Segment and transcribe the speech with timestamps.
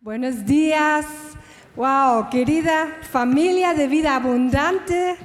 [0.00, 1.06] Buenos días.
[1.74, 5.16] Wow, querida familia de vida abundante.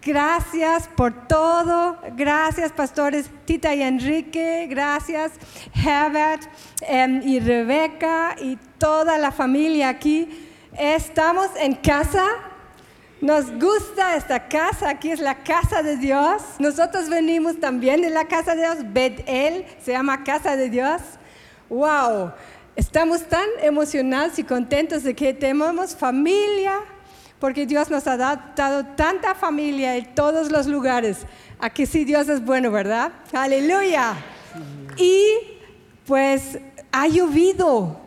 [0.00, 1.98] Gracias por todo.
[2.16, 4.66] Gracias, pastores Tita y Enrique.
[4.70, 5.32] Gracias,
[5.74, 6.44] Herbert
[6.80, 10.48] em, y Rebeca y toda la familia aquí.
[10.78, 12.24] Estamos en casa.
[13.20, 14.88] Nos gusta esta casa.
[14.88, 16.42] Aquí es la casa de Dios.
[16.58, 18.78] Nosotros venimos también de la casa de Dios.
[18.94, 21.02] Bet-El se llama casa de Dios.
[21.68, 22.32] Wow.
[22.76, 26.80] Estamos tan emocionados y contentos de que tenemos familia,
[27.38, 31.18] porque Dios nos ha dado tanta familia en todos los lugares.
[31.60, 33.12] Aquí sí Dios es bueno, ¿verdad?
[33.32, 34.14] Aleluya.
[34.96, 35.24] Y
[36.04, 36.58] pues
[36.90, 38.00] ha llovido.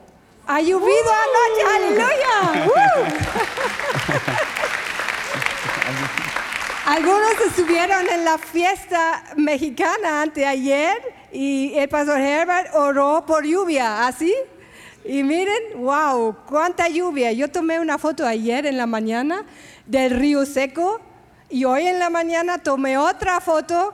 [0.45, 2.67] Ha llovido anoche, aleluya.
[6.87, 10.97] Algunos estuvieron en la fiesta mexicana anteayer
[11.31, 14.33] y el pastor Herbert oró por lluvia, ¿así?
[15.07, 17.31] Y miren, wow, cuánta lluvia.
[17.31, 19.45] Yo tomé una foto ayer en la mañana
[19.85, 20.99] del río seco
[21.49, 23.93] y hoy en la mañana tomé otra foto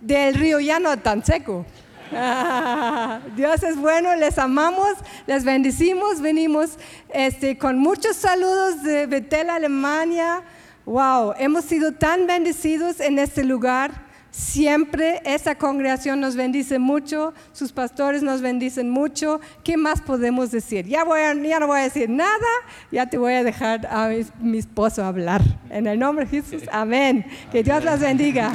[0.00, 1.66] del río ya no tan seco.
[3.34, 4.90] Dios es bueno, les amamos,
[5.26, 6.78] les bendecimos, venimos
[7.08, 10.44] este, con muchos saludos de Betel, Alemania.
[10.84, 14.11] Wow, hemos sido tan bendecidos en este lugar.
[14.32, 19.42] Siempre esa congregación nos bendice mucho, sus pastores nos bendicen mucho.
[19.62, 20.86] ¿Qué más podemos decir?
[20.86, 22.48] Ya, voy ya no voy a decir nada,
[22.90, 24.08] ya te voy a dejar a
[24.40, 25.42] mi, esposo hablar.
[25.68, 27.26] En el nombre de Jesús, amén.
[27.52, 28.54] Que Dios las bendiga.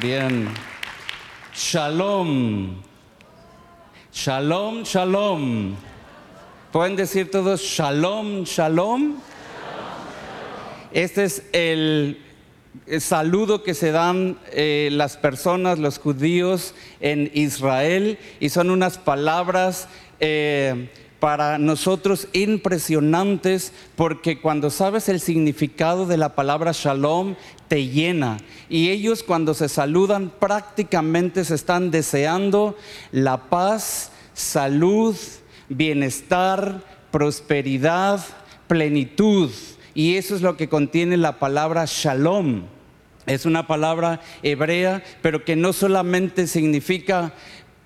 [0.00, 0.48] Bien.
[1.52, 2.80] Shalom.
[4.10, 5.76] Shalom, shalom.
[6.72, 9.18] ¿Pueden decir todos shalom, shalom?
[10.92, 12.18] Este es el,
[13.00, 19.88] saludo que se dan eh, las personas, los judíos en Israel, y son unas palabras
[20.20, 27.36] eh, para nosotros impresionantes, porque cuando sabes el significado de la palabra shalom,
[27.68, 28.36] te llena.
[28.68, 32.76] Y ellos cuando se saludan prácticamente se están deseando
[33.12, 35.16] la paz, salud,
[35.70, 38.20] bienestar, prosperidad,
[38.66, 39.50] plenitud.
[39.94, 42.62] Y eso es lo que contiene la palabra shalom.
[43.26, 47.32] Es una palabra hebrea, pero que no solamente significa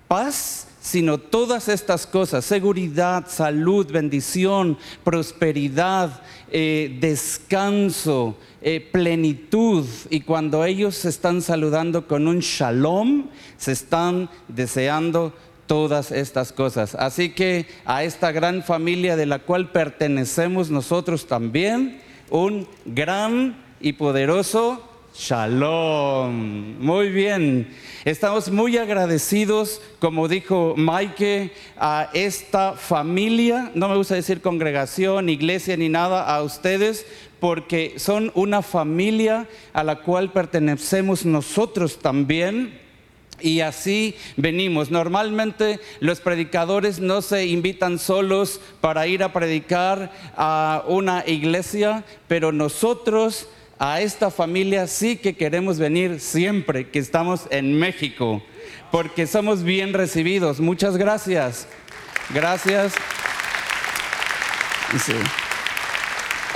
[0.07, 9.85] paz, sino todas estas cosas, seguridad, salud, bendición, prosperidad, eh, descanso, eh, plenitud.
[10.09, 15.33] Y cuando ellos se están saludando con un shalom, se están deseando
[15.67, 16.95] todas estas cosas.
[16.95, 23.93] Así que a esta gran familia de la cual pertenecemos nosotros también, un gran y
[23.93, 24.83] poderoso
[25.17, 26.77] Shalom.
[26.79, 27.73] Muy bien.
[28.05, 35.75] Estamos muy agradecidos, como dijo Mike, a esta familia, no me gusta decir congregación, iglesia
[35.75, 37.05] ni nada, a ustedes,
[37.39, 42.86] porque son una familia a la cual pertenecemos nosotros también
[43.39, 44.91] y así venimos.
[44.91, 52.51] Normalmente los predicadores no se invitan solos para ir a predicar a una iglesia, pero
[52.51, 53.47] nosotros
[53.79, 58.41] a esta familia sí que queremos venir siempre que estamos en México,
[58.91, 60.59] porque somos bien recibidos.
[60.59, 61.67] Muchas gracias.
[62.33, 62.93] Gracias.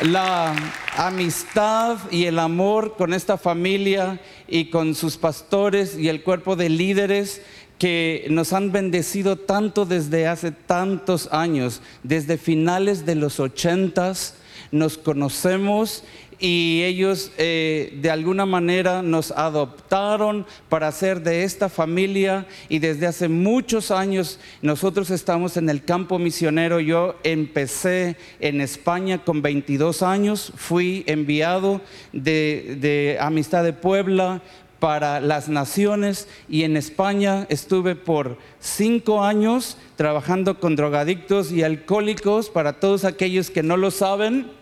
[0.02, 0.56] La
[0.98, 4.20] amistad y el amor con esta familia
[4.52, 7.42] y con sus pastores y el cuerpo de líderes
[7.80, 14.36] que nos han bendecido tanto desde hace tantos años, desde finales de los ochentas,
[14.72, 16.04] nos conocemos
[16.42, 23.06] y ellos eh, de alguna manera nos adoptaron para ser de esta familia y desde
[23.06, 26.80] hace muchos años nosotros estamos en el campo misionero.
[26.80, 31.80] Yo empecé en España con 22 años, fui enviado
[32.12, 34.42] de, de Amistad de Puebla
[34.80, 42.50] para las naciones y en España estuve por cinco años trabajando con drogadictos y alcohólicos
[42.50, 44.60] para todos aquellos que no lo saben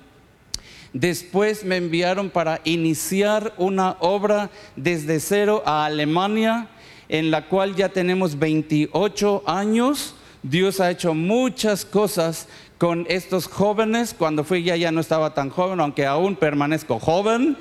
[0.94, 6.68] Después me enviaron para iniciar una obra desde cero a Alemania,
[7.10, 10.16] en la cual ya tenemos 28 años.
[10.42, 12.48] Dios ha hecho muchas cosas
[12.80, 14.16] con estos jóvenes.
[14.18, 17.56] Cuando fui ya ya no estaba tan joven, aunque aún permanezco joven,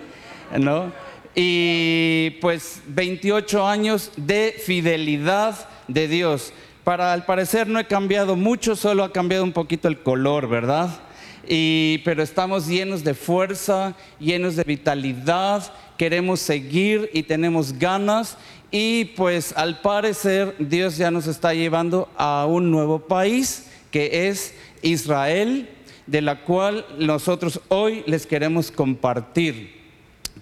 [0.56, 0.92] ¿no?
[1.34, 6.52] Y pues 28 años de fidelidad de Dios.
[6.82, 10.88] Para al parecer no he cambiado mucho, solo ha cambiado un poquito el color, ¿verdad?
[12.04, 18.36] Pero estamos llenos de fuerza, llenos de vitalidad, queremos seguir y tenemos ganas
[18.70, 24.54] y pues al parecer Dios ya nos está llevando a un nuevo país que es
[24.82, 25.68] Israel,
[26.06, 29.78] de la cual nosotros hoy les queremos compartir.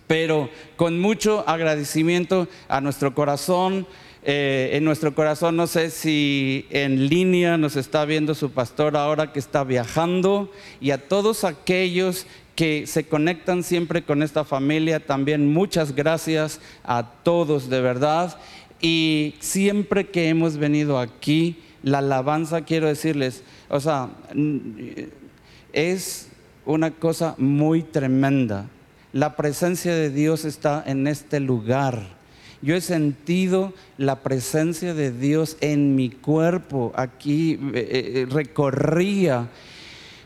[0.06, 3.87] Pero con mucho agradecimiento a nuestro corazón,
[4.28, 9.32] eh, en nuestro corazón, no sé si en línea nos está viendo su pastor ahora
[9.32, 10.50] que está viajando
[10.81, 12.26] y a todos aquellos
[12.56, 18.37] que se conectan siempre con esta familia, también muchas gracias a todos de verdad.
[18.81, 24.08] Y siempre que hemos venido aquí, la alabanza, quiero decirles, o sea,
[25.73, 26.31] es
[26.64, 28.67] una cosa muy tremenda.
[29.12, 32.16] La presencia de Dios está en este lugar.
[32.62, 36.93] Yo he sentido la presencia de Dios en mi cuerpo.
[36.97, 39.49] Aquí eh, eh, recorría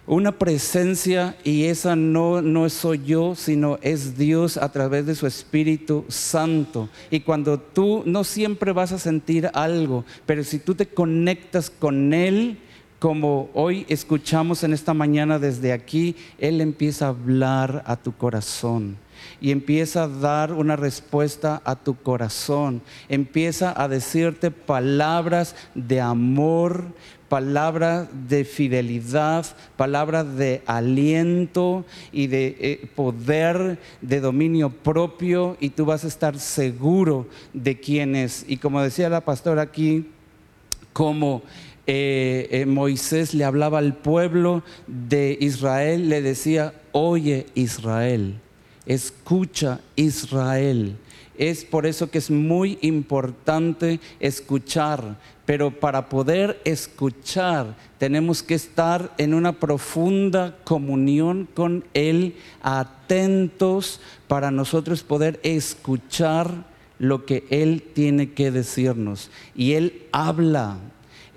[0.06, 5.26] una presencia y esa no, no soy yo, sino es Dios a través de su
[5.26, 6.88] Espíritu Santo.
[7.10, 12.12] Y cuando tú no siempre vas a sentir algo, pero si tú te conectas con
[12.12, 12.58] Él,
[12.98, 18.96] como hoy escuchamos en esta mañana desde aquí, Él empieza a hablar a tu corazón
[19.40, 22.82] y empieza a dar una respuesta a tu corazón.
[23.08, 26.84] Empieza a decirte palabras de amor,
[27.28, 29.46] palabras de fidelidad,
[29.76, 36.38] palabras de aliento y de eh, poder, de dominio propio, y tú vas a estar
[36.38, 38.44] seguro de quién es.
[38.48, 40.10] Y como decía la pastora aquí,
[40.92, 41.42] como
[41.86, 48.40] eh, eh, Moisés le hablaba al pueblo de Israel, le decía, oye Israel,
[48.90, 50.96] escucha Israel.
[51.38, 55.16] Es por eso que es muy importante escuchar,
[55.46, 64.50] pero para poder escuchar tenemos que estar en una profunda comunión con Él, atentos para
[64.50, 66.66] nosotros poder escuchar
[66.98, 69.30] lo que Él tiene que decirnos.
[69.54, 70.78] Y Él habla,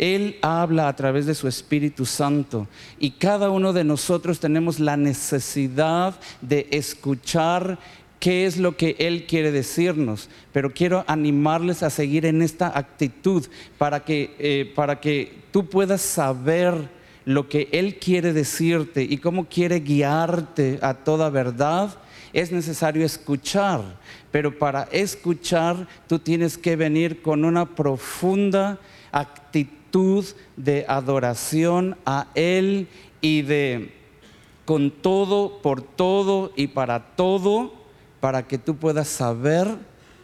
[0.04, 2.68] Él habla a través de su Espíritu Santo
[3.00, 7.80] y cada uno de nosotros tenemos la necesidad de escuchar
[8.20, 13.48] qué es lo que Él quiere decirnos, pero quiero animarles a seguir en esta actitud
[13.78, 16.90] para que, eh, para que tú puedas saber
[17.24, 21.98] lo que Él quiere decirte y cómo quiere guiarte a toda verdad.
[22.34, 23.82] Es necesario escuchar,
[24.34, 28.78] pero para escuchar tú tienes que venir con una profunda
[29.10, 29.83] actitud
[30.58, 32.88] de adoración a Él
[33.22, 33.94] y de
[34.66, 37.74] con todo, por todo y para todo
[38.20, 39.68] para que tú puedas saber,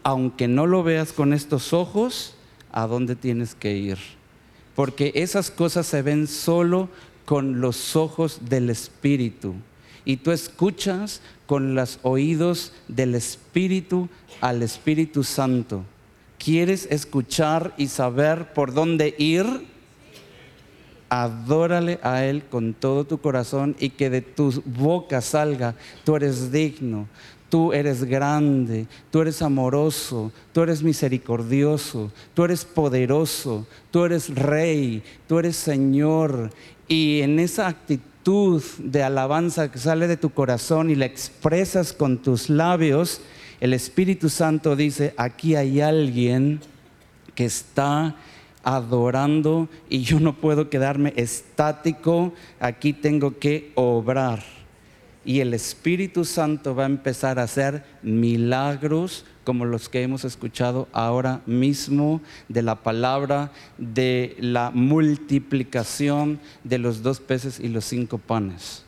[0.04, 2.36] aunque no lo veas con estos ojos,
[2.72, 3.98] a dónde tienes que ir.
[4.76, 6.90] Porque esas cosas se ven solo
[7.26, 9.54] con los ojos del Espíritu.
[10.06, 14.08] Y tú escuchas con los oídos del Espíritu
[14.40, 15.84] al Espíritu Santo.
[16.40, 19.46] ¿Quieres escuchar y saber por dónde ir?
[21.10, 26.52] Adórale a Él con todo tu corazón y que de tu boca salga, tú eres
[26.52, 27.08] digno,
[27.50, 35.02] Tú eres grande, tú eres amoroso, tú eres misericordioso, tú eres poderoso, tú eres rey,
[35.28, 36.52] tú eres Señor.
[36.88, 42.20] Y en esa actitud de alabanza que sale de tu corazón y la expresas con
[42.20, 43.20] tus labios,
[43.60, 46.60] el Espíritu Santo dice, aquí hay alguien
[47.36, 48.16] que está
[48.64, 54.44] adorando y yo no puedo quedarme estático, aquí tengo que obrar
[55.26, 60.88] y el Espíritu Santo va a empezar a hacer milagros como los que hemos escuchado
[60.92, 68.18] ahora mismo de la palabra de la multiplicación de los dos peces y los cinco
[68.18, 68.86] panes.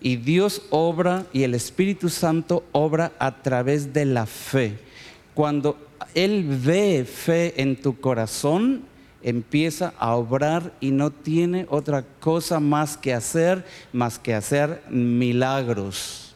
[0.00, 4.78] Y Dios obra y el Espíritu Santo obra a través de la fe.
[5.34, 5.76] Cuando
[6.14, 8.82] Él ve fe en tu corazón,
[9.22, 16.34] empieza a obrar y no tiene otra cosa más que hacer, más que hacer milagros.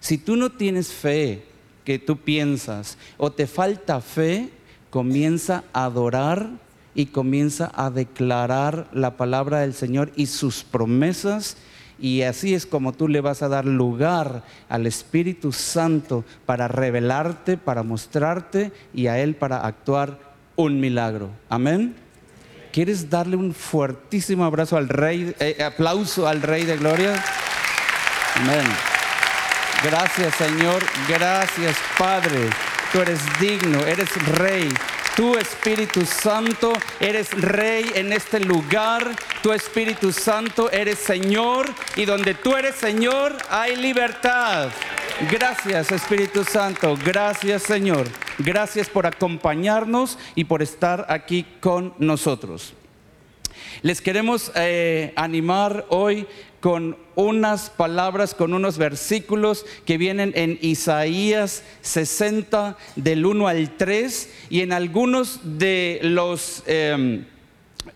[0.00, 1.44] Si tú no tienes fe
[1.84, 4.50] que tú piensas o te falta fe,
[4.90, 6.50] comienza a adorar
[6.94, 11.56] y comienza a declarar la palabra del Señor y sus promesas.
[11.98, 17.56] Y así es como tú le vas a dar lugar al Espíritu Santo para revelarte,
[17.56, 20.18] para mostrarte y a Él para actuar
[20.56, 21.30] un milagro.
[21.48, 21.94] Amén.
[22.72, 27.22] ¿Quieres darle un fuertísimo abrazo al rey, eh, aplauso al rey de gloria?
[28.34, 28.64] Amén.
[29.84, 32.50] Gracias Señor, gracias Padre.
[32.92, 34.68] Tú eres digno, eres rey.
[35.16, 39.14] Tu Espíritu Santo, eres rey en este lugar.
[39.42, 41.66] Tu Espíritu Santo, eres Señor.
[41.94, 44.70] Y donde tú eres Señor, hay libertad.
[45.30, 46.98] Gracias Espíritu Santo.
[47.04, 48.08] Gracias Señor.
[48.38, 52.74] Gracias por acompañarnos y por estar aquí con nosotros.
[53.82, 56.26] Les queremos eh, animar hoy
[56.60, 64.30] con unas palabras, con unos versículos que vienen en Isaías 60 del 1 al 3
[64.50, 66.62] y en algunos de los...
[66.66, 67.26] Em,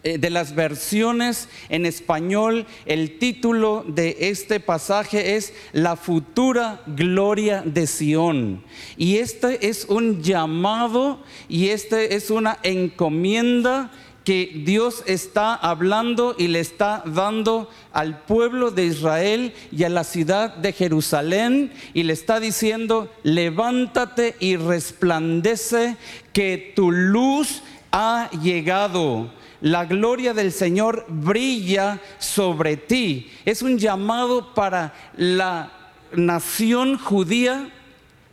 [0.03, 7.63] eh, de las versiones en español, el título de este pasaje es La futura gloria
[7.65, 8.63] de Sión.
[8.99, 13.91] Y este es un llamado y este es una encomienda
[14.29, 20.05] que Dios está hablando y le está dando al pueblo de Israel y a la
[20.05, 25.97] ciudad de Jerusalén y le está diciendo, levántate y resplandece
[26.35, 29.31] que tu luz ha llegado.
[29.63, 33.31] La gloria del Señor brilla sobre ti.
[33.47, 35.73] Es un llamado para la
[36.13, 37.71] nación judía,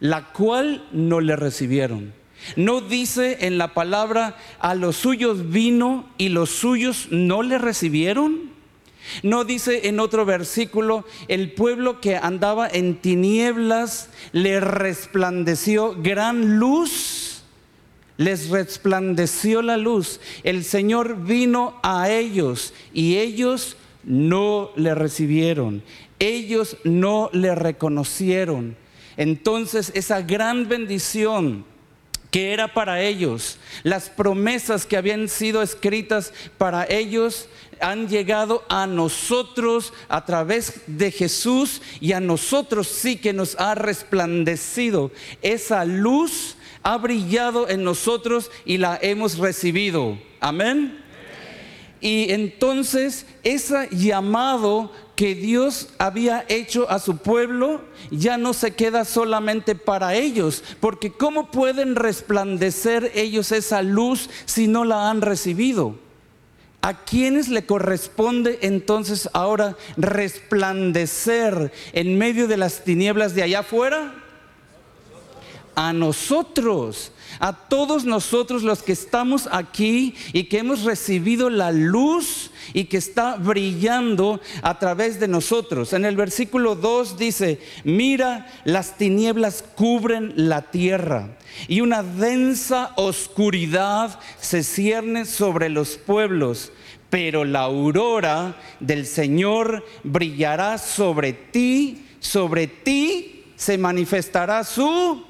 [0.02, 2.25] la cual no le recibieron.
[2.56, 8.54] No dice en la palabra, a los suyos vino y los suyos no le recibieron.
[9.24, 17.44] No dice en otro versículo, el pueblo que andaba en tinieblas le resplandeció gran luz.
[18.18, 20.22] Les resplandeció la luz.
[20.44, 25.84] El Señor vino a ellos y ellos no le recibieron.
[26.20, 28.78] Ellos no le reconocieron.
[29.18, 31.66] Entonces esa gran bendición
[32.36, 37.48] que era para ellos, las promesas que habían sido escritas para ellos
[37.80, 43.74] han llegado a nosotros a través de Jesús y a nosotros sí que nos ha
[43.74, 45.13] resplandecido.
[45.42, 50.20] Esa luz ha brillado en nosotros y la hemos recibido.
[50.42, 51.06] Amén.
[52.01, 57.81] Y entonces ese llamado que Dios había hecho a su pueblo
[58.12, 64.67] ya no se queda solamente para ellos, porque ¿cómo pueden resplandecer ellos esa luz si
[64.67, 65.95] no la han recibido?
[66.81, 74.13] ¿A quiénes le corresponde entonces ahora resplandecer en medio de las tinieblas de allá afuera?
[75.74, 82.51] A nosotros a todos nosotros los que estamos aquí y que hemos recibido la luz
[82.74, 85.94] y que está brillando a través de nosotros.
[85.94, 91.38] En el versículo 2 dice, mira, las tinieblas cubren la tierra
[91.68, 96.72] y una densa oscuridad se cierne sobre los pueblos.
[97.10, 105.24] Pero la aurora del Señor brillará sobre ti, sobre ti se manifestará su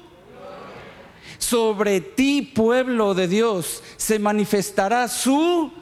[1.38, 5.72] sobre ti, pueblo de Dios, se manifestará su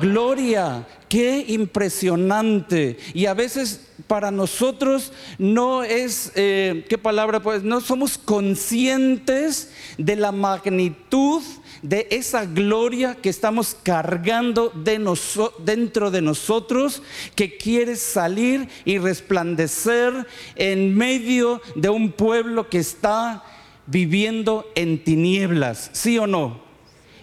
[0.00, 0.86] gloria.
[1.08, 2.98] Qué impresionante.
[3.14, 7.40] Y a veces para nosotros no es, eh, ¿qué palabra?
[7.40, 11.42] Pues no somos conscientes de la magnitud
[11.82, 14.98] de esa gloria que estamos cargando de
[15.60, 17.02] dentro de nosotros,
[17.34, 23.44] que quiere salir y resplandecer en medio de un pueblo que está
[23.88, 26.62] viviendo en tinieblas, ¿sí o no?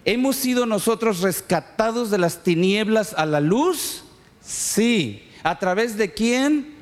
[0.03, 4.03] ¿Hemos sido nosotros rescatados de las tinieblas a la luz?
[4.41, 5.23] Sí.
[5.43, 6.75] ¿A través de quién?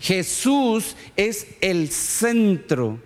[0.00, 2.98] Jesús es el centro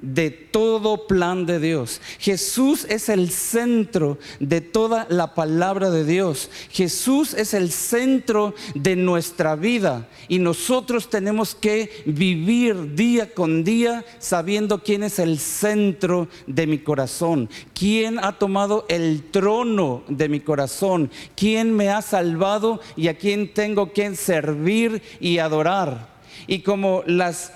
[0.00, 2.00] de todo plan de Dios.
[2.18, 6.50] Jesús es el centro de toda la palabra de Dios.
[6.70, 14.04] Jesús es el centro de nuestra vida y nosotros tenemos que vivir día con día
[14.18, 20.40] sabiendo quién es el centro de mi corazón, quién ha tomado el trono de mi
[20.40, 26.16] corazón, quién me ha salvado y a quién tengo que servir y adorar.
[26.46, 27.52] Y como las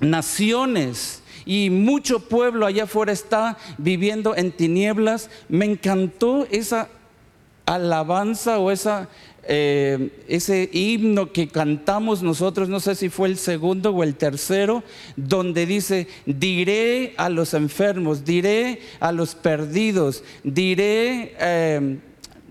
[0.00, 5.30] naciones y mucho pueblo allá afuera está viviendo en tinieblas.
[5.48, 6.88] Me encantó esa
[7.66, 9.08] alabanza o esa,
[9.44, 14.82] eh, ese himno que cantamos nosotros, no sé si fue el segundo o el tercero,
[15.16, 21.98] donde dice, diré a los enfermos, diré a los perdidos, diré, eh,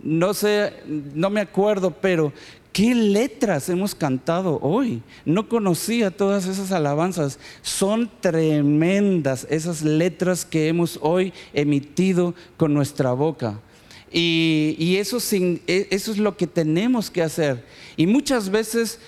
[0.03, 0.73] no sé,
[1.13, 2.33] no me acuerdo, pero
[2.71, 5.01] ¿Qué letras hemos cantado hoy?
[5.25, 7.37] No conocía todas esas alabanzas.
[7.61, 13.59] Son tremendas esas letras que hemos hoy emitido con nuestra boca.
[14.09, 17.65] Y, eso, e, eso es lo que tenemos que hacer.
[17.97, 18.99] Y muchas veces,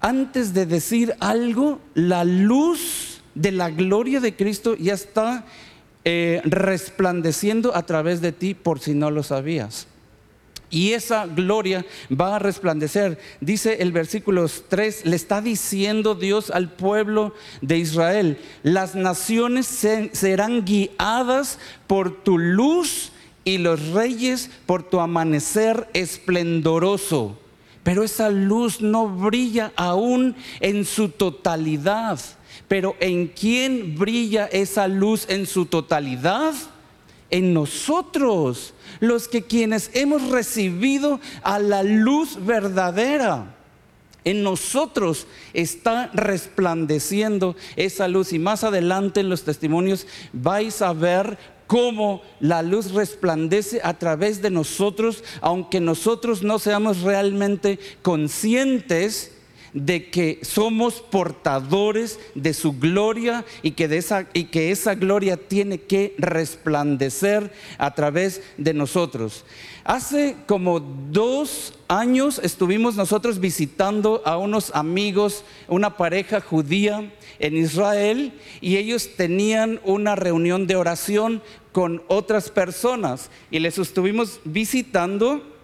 [0.00, 5.46] antes de decir algo, la luz de la gloria de Cristo ya está
[6.04, 9.86] eh, resplandeciendo a través de ti por si no lo sabías.
[10.70, 13.18] Y esa gloria va a resplandecer.
[13.40, 19.66] Dice el versículo 3, le está diciendo Dios al pueblo de Israel, las naciones
[20.12, 23.12] serán guiadas por tu luz
[23.44, 27.38] y los reyes por tu amanecer esplendoroso.
[27.84, 32.18] Pero esa luz no brilla aún en su totalidad.
[32.66, 36.54] Pero ¿en quién brilla esa luz en su totalidad?
[37.30, 43.52] En nosotros los que quienes hemos recibido a la luz verdadera.
[44.24, 51.38] En nosotros está resplandeciendo esa luz y más adelante en los testimonios vais a ver
[51.68, 59.35] cómo la luz resplandece a través de nosotros, aunque nosotros no seamos realmente conscientes
[59.76, 65.36] de que somos portadores de su gloria y que, de esa, y que esa gloria
[65.36, 69.44] tiene que resplandecer a través de nosotros.
[69.84, 78.32] Hace como dos años estuvimos nosotros visitando a unos amigos, una pareja judía en Israel,
[78.62, 81.42] y ellos tenían una reunión de oración
[81.72, 85.55] con otras personas y les estuvimos visitando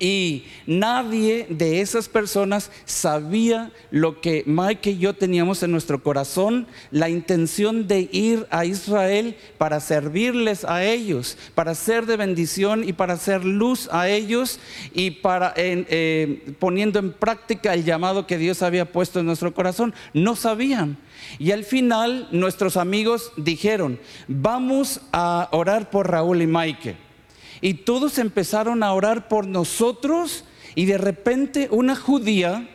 [0.00, 6.66] y nadie de esas personas sabía lo que Mike y yo teníamos en nuestro corazón,
[6.90, 12.92] la intención de ir a Israel para servirles a ellos, para ser de bendición y
[12.92, 14.58] para hacer luz a ellos
[14.92, 19.94] y para eh, poniendo en práctica el llamado que Dios había puesto en nuestro corazón.
[20.12, 20.98] No sabían.
[21.38, 27.03] Y al final nuestros amigos dijeron, vamos a orar por Raúl y Mike
[27.60, 30.44] y todos empezaron a orar por nosotros
[30.74, 32.68] y de repente una judía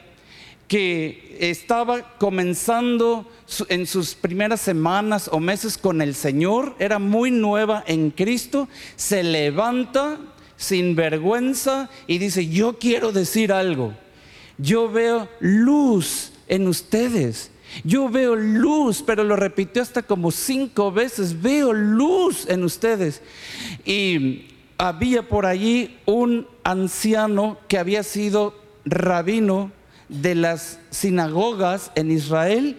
[0.68, 3.28] que estaba comenzando
[3.70, 9.24] en sus primeras semanas o meses con el Señor, era muy nueva en Cristo, se
[9.24, 10.20] levanta
[10.58, 13.94] sin vergüenza y dice, yo quiero decir algo,
[14.60, 17.52] yo veo luz en ustedes.
[17.84, 23.22] Yo veo luz, pero lo repitió hasta como cinco veces, veo luz en ustedes.
[23.86, 24.49] Y
[24.80, 28.56] había por allí un anciano que había sido
[28.86, 29.72] rabino
[30.08, 32.78] de las sinagogas en Israel,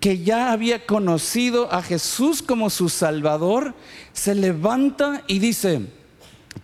[0.00, 3.74] que ya había conocido a Jesús como su Salvador,
[4.14, 5.82] se levanta y dice,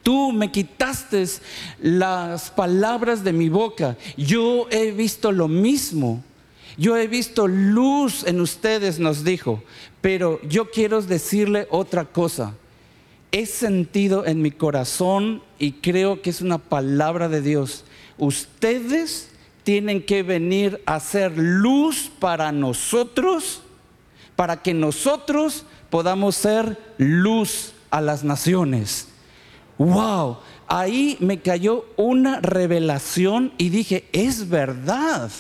[0.03, 1.27] tú me quitaste
[1.79, 6.25] las palabras de mi boca, yo he visto lo mismo.
[6.79, 9.63] Yo he visto luz en ustedes, nos dijo,
[10.01, 12.55] pero yo quiero decirle otra cosa
[13.33, 17.85] he sentido en mi corazón y creo que es una palabra de Dios.
[18.19, 19.31] Ustedes
[19.63, 23.63] tienen que venir a ser luz para nosotros,
[24.37, 29.09] para que nosotros podamos ser luz a las naciones.
[29.79, 30.39] ¡Wow!
[30.67, 35.31] Ahí me cayó una revelación y dije, es verdad.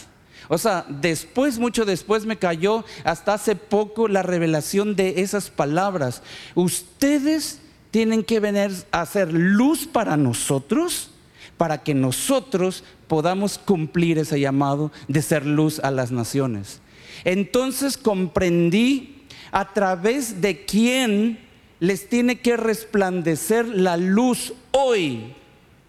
[0.49, 6.23] O sea, después, mucho después me cayó, hasta hace poco, la revelación de esas palabras.
[6.57, 11.11] Ustedes tienen que venir a hacer luz para nosotros,
[11.57, 16.81] para que nosotros podamos cumplir ese llamado de ser luz a las naciones.
[17.25, 19.23] Entonces comprendí
[19.53, 21.39] a través de quién
[21.81, 25.35] les tiene que resplandecer la luz hoy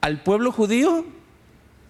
[0.02, 1.06] al pueblo judío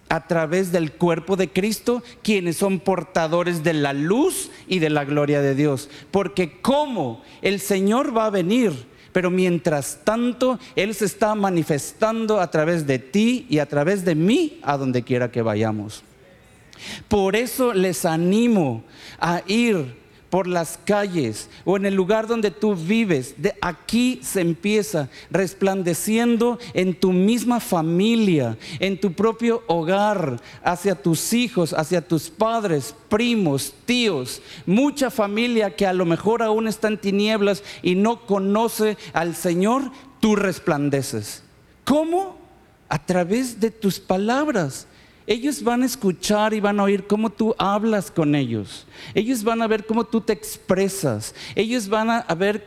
[0.08, 5.06] a través del cuerpo de Cristo, quienes son portadores de la luz y de la
[5.06, 5.88] gloria de Dios.
[6.10, 12.50] Porque como el Señor va a venir pero mientras tanto, Él se está manifestando a
[12.50, 16.02] través de ti y a través de mí a donde quiera que vayamos.
[17.08, 18.84] Por eso les animo
[19.20, 20.01] a ir
[20.32, 23.34] por las calles o en el lugar donde tú vives.
[23.36, 31.34] De aquí se empieza resplandeciendo en tu misma familia, en tu propio hogar, hacia tus
[31.34, 36.96] hijos, hacia tus padres, primos, tíos, mucha familia que a lo mejor aún está en
[36.96, 39.82] tinieblas y no conoce al Señor,
[40.18, 41.42] tú resplandeces.
[41.84, 42.38] ¿Cómo?
[42.88, 44.86] A través de tus palabras.
[45.26, 48.86] Ellos van a escuchar y van a oír cómo tú hablas con ellos.
[49.14, 51.34] Ellos van a ver cómo tú te expresas.
[51.54, 52.64] Ellos van a ver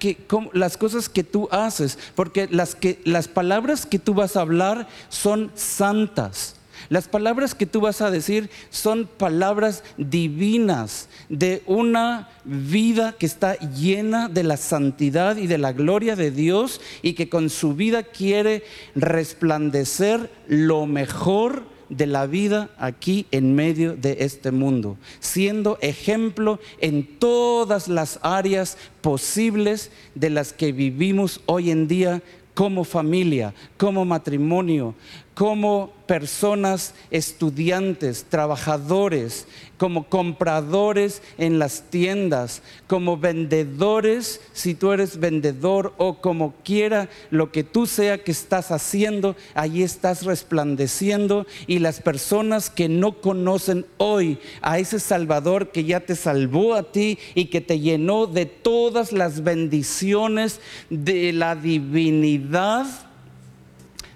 [0.54, 1.98] las cosas que tú haces.
[2.15, 6.56] Porque las, las palabras que tú vas a hablar son santas.
[6.89, 13.56] Las palabras que tú vas a decir son palabras divinas de una vida que está
[13.56, 18.04] llena de la santidad y de la gloria de Dios y que con su vida
[18.04, 18.63] quiere
[18.94, 27.06] resplandecer lo mejor de la vida aquí en medio de este mundo, siendo ejemplo en
[27.19, 32.21] todas las áreas posibles de las que vivimos hoy en día
[32.54, 34.95] como familia, como matrimonio,
[35.36, 45.93] como personas estudiantes, trabajadores, como compradores en las tiendas, como vendedores, si tú eres vendedor
[45.98, 52.00] o como quiera lo que tú sea que estás haciendo, allí estás resplandeciendo y las
[52.00, 57.45] personas que no conocen hoy a ese Salvador que ya te salvó a ti y
[57.45, 63.05] que te llenó de todas las bendiciones de la divinidad,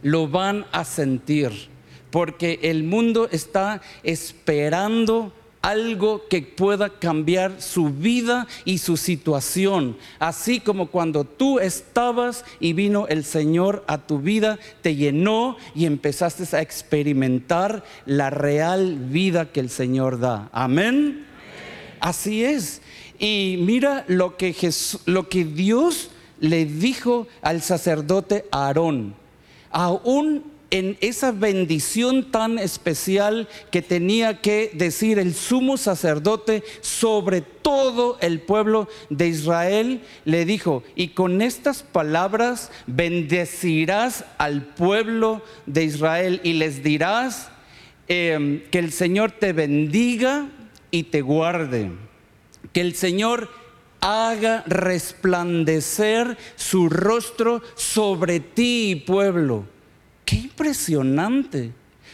[0.02, 1.52] lo van a sentir,
[2.12, 9.98] porque el mundo está esperando algo que pueda cambiar su vida y su situación.
[10.20, 15.86] Así como cuando tú estabas y vino el Señor a tu vida, te llenó y
[15.86, 20.50] empezaste a experimentar la real vida que el Señor da.
[20.52, 21.26] Amén.
[22.00, 22.82] Así es.
[23.20, 24.56] Y mira lo que,
[25.06, 26.10] lo que Dios
[26.40, 29.19] le dijo al sacerdote Aarón
[29.72, 38.18] aún en esa bendición tan especial que tenía que decir el sumo sacerdote sobre todo
[38.22, 46.40] el pueblo de Israel, le dijo, y con estas palabras bendecirás al pueblo de Israel
[46.44, 47.50] y les dirás
[48.08, 50.50] em, que el Señor te bendiga
[50.92, 51.92] y te guarde,
[52.74, 53.50] que el Señor
[54.02, 59.66] haga resplandecer su rostro sobre ti, pueblo.
[60.26, 61.72] Qué impresionante.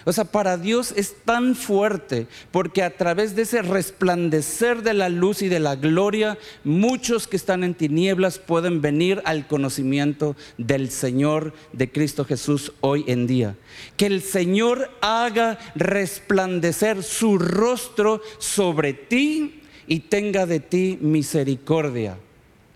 [0.08, 5.10] O sea, para Dios es tan fuerte porque a través de ese resplandecer de la
[5.10, 10.92] luz y de la gloria, muchos que están en tinieblas pueden venir al conocimiento del
[10.92, 13.56] Señor de Cristo Jesús hoy en día.
[13.98, 22.18] Que el Señor haga resplandecer su rostro sobre ti y tenga de ti misericordia.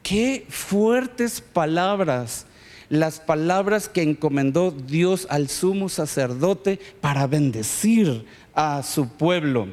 [0.03, 2.45] Qué fuertes palabras,
[2.89, 9.67] las palabras que encomendó Dios al sumo sacerdote para bendecir a su pueblo.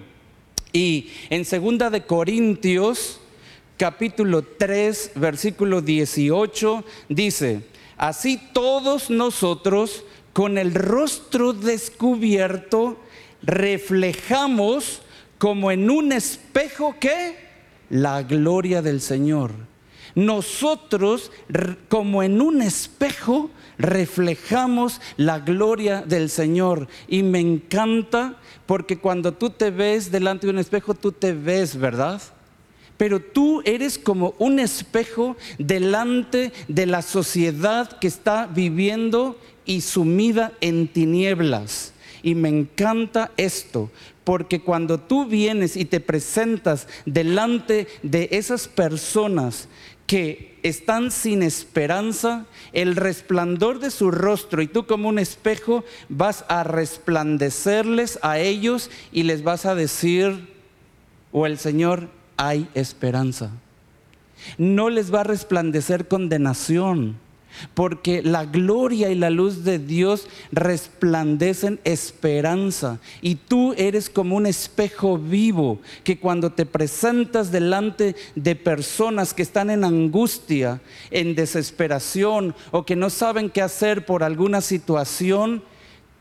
[0.73, 3.21] Y en segunda de Corintios
[3.79, 7.63] capítulo 3 versículo 18 dice,
[7.97, 12.99] así todos nosotros con el rostro descubierto
[13.43, 15.03] reflejamos
[15.39, 17.37] como en un espejo que
[17.91, 19.53] la gloria del Señor.
[20.15, 21.31] Nosotros
[21.89, 26.89] como en un espejo reflejamos la gloria del Señor.
[27.07, 31.77] Y me encanta porque cuando tú te ves delante de un espejo, tú te ves,
[31.77, 32.23] ¿verdad?
[32.97, 40.53] Pero tú eres como un espejo delante de la sociedad que está viviendo y sumida
[40.63, 41.93] en tinieblas.
[42.27, 43.89] Y me encanta esto,
[44.25, 49.69] porque cuando tú vienes y te presentas delante de esas personas
[50.09, 56.45] que están sin esperanza, el resplandor de su rostro y tú como un espejo vas
[56.49, 60.53] a resplandecerles a ellos y les vas a decir,
[61.31, 63.53] o el Señor, hay esperanza.
[64.59, 67.25] No les va a resplandecer condenación
[67.75, 72.99] porque la gloria y la luz de Dios resplandecen esperanza.
[73.23, 79.43] Y tú eres como un espejo vivo que cuando te presentas delante de personas que
[79.43, 85.63] están en angustia, en desesperación o que no saben qué hacer por alguna situación,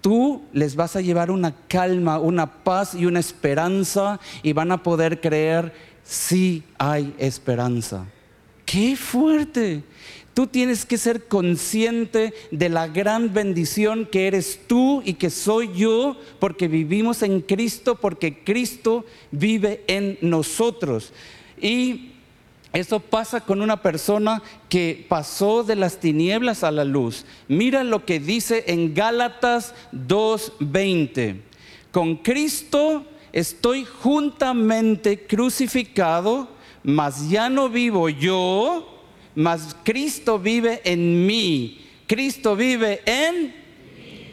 [0.01, 4.83] tú les vas a llevar una calma, una paz y una esperanza y van a
[4.83, 8.05] poder creer, sí hay esperanza.
[8.65, 9.83] ¡Qué fuerte!
[10.35, 15.71] Tú tienes que ser consciente de la gran bendición que eres tú y que soy
[15.73, 21.13] yo, porque vivimos en Cristo, porque Cristo vive en nosotros.
[21.61, 22.11] Y
[22.73, 27.25] eso pasa con una persona que pasó de las tinieblas a la luz.
[27.47, 31.43] Mira lo que dice en Gálatas 2:20.
[31.93, 36.49] Con Cristo estoy juntamente crucificado,
[36.83, 38.94] mas ya no vivo yo
[39.35, 41.81] mas Cristo vive en mí.
[42.07, 43.53] Cristo vive en...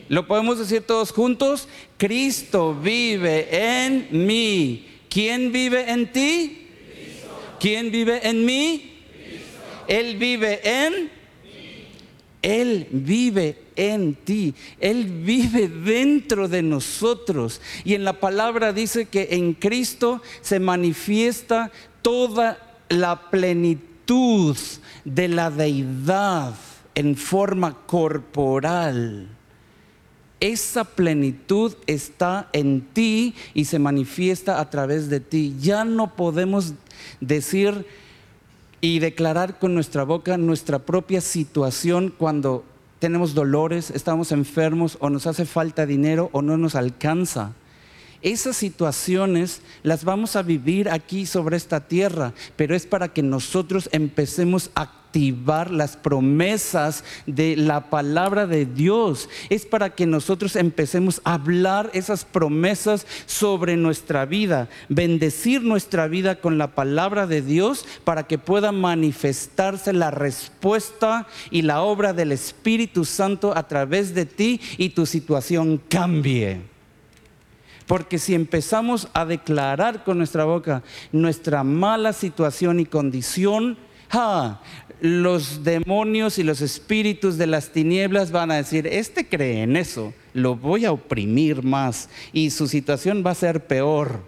[0.08, 1.68] ¿Lo podemos decir todos juntos?
[1.96, 4.86] Cristo vive en mí.
[5.08, 6.66] ¿Quién vive en ti?
[7.58, 9.00] ¿Quién vive en mí?
[9.88, 11.10] Él vive en...
[12.42, 14.54] Él vive en ti.
[14.80, 17.60] Él vive dentro de nosotros.
[17.84, 21.70] Y en la palabra dice que en Cristo se manifiesta
[22.02, 23.91] toda la plenitud
[25.04, 26.54] de la deidad
[26.94, 29.28] en forma corporal.
[30.40, 35.54] Esa plenitud está en ti y se manifiesta a través de ti.
[35.60, 36.74] Ya no podemos
[37.20, 37.86] decir
[38.80, 42.64] y declarar con nuestra boca nuestra propia situación cuando
[42.98, 47.52] tenemos dolores, estamos enfermos o nos hace falta dinero o no nos alcanza.
[48.22, 53.88] Esas situaciones las vamos a vivir aquí sobre esta tierra, pero es para que nosotros
[53.92, 59.28] empecemos a activar las promesas de la palabra de Dios.
[59.50, 66.36] Es para que nosotros empecemos a hablar esas promesas sobre nuestra vida, bendecir nuestra vida
[66.36, 72.32] con la palabra de Dios para que pueda manifestarse la respuesta y la obra del
[72.32, 76.71] Espíritu Santo a través de ti y tu situación cambie.
[77.86, 83.76] Porque si empezamos a declarar con nuestra boca nuestra mala situación y condición,
[85.00, 90.12] los demonios y los espíritus de las tinieblas van a decir, este cree en eso,
[90.34, 94.20] lo voy a oprimir más y su situación va a ser peor.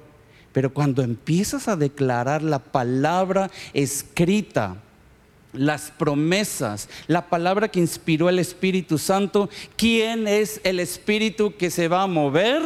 [0.53, 4.77] Pero cuando empiezas a declarar la palabra escrita,
[5.53, 11.89] las promesas, la palabra que inspiró el Espíritu Santo, ¿quién es el Espíritu que se
[11.89, 12.63] va a mover?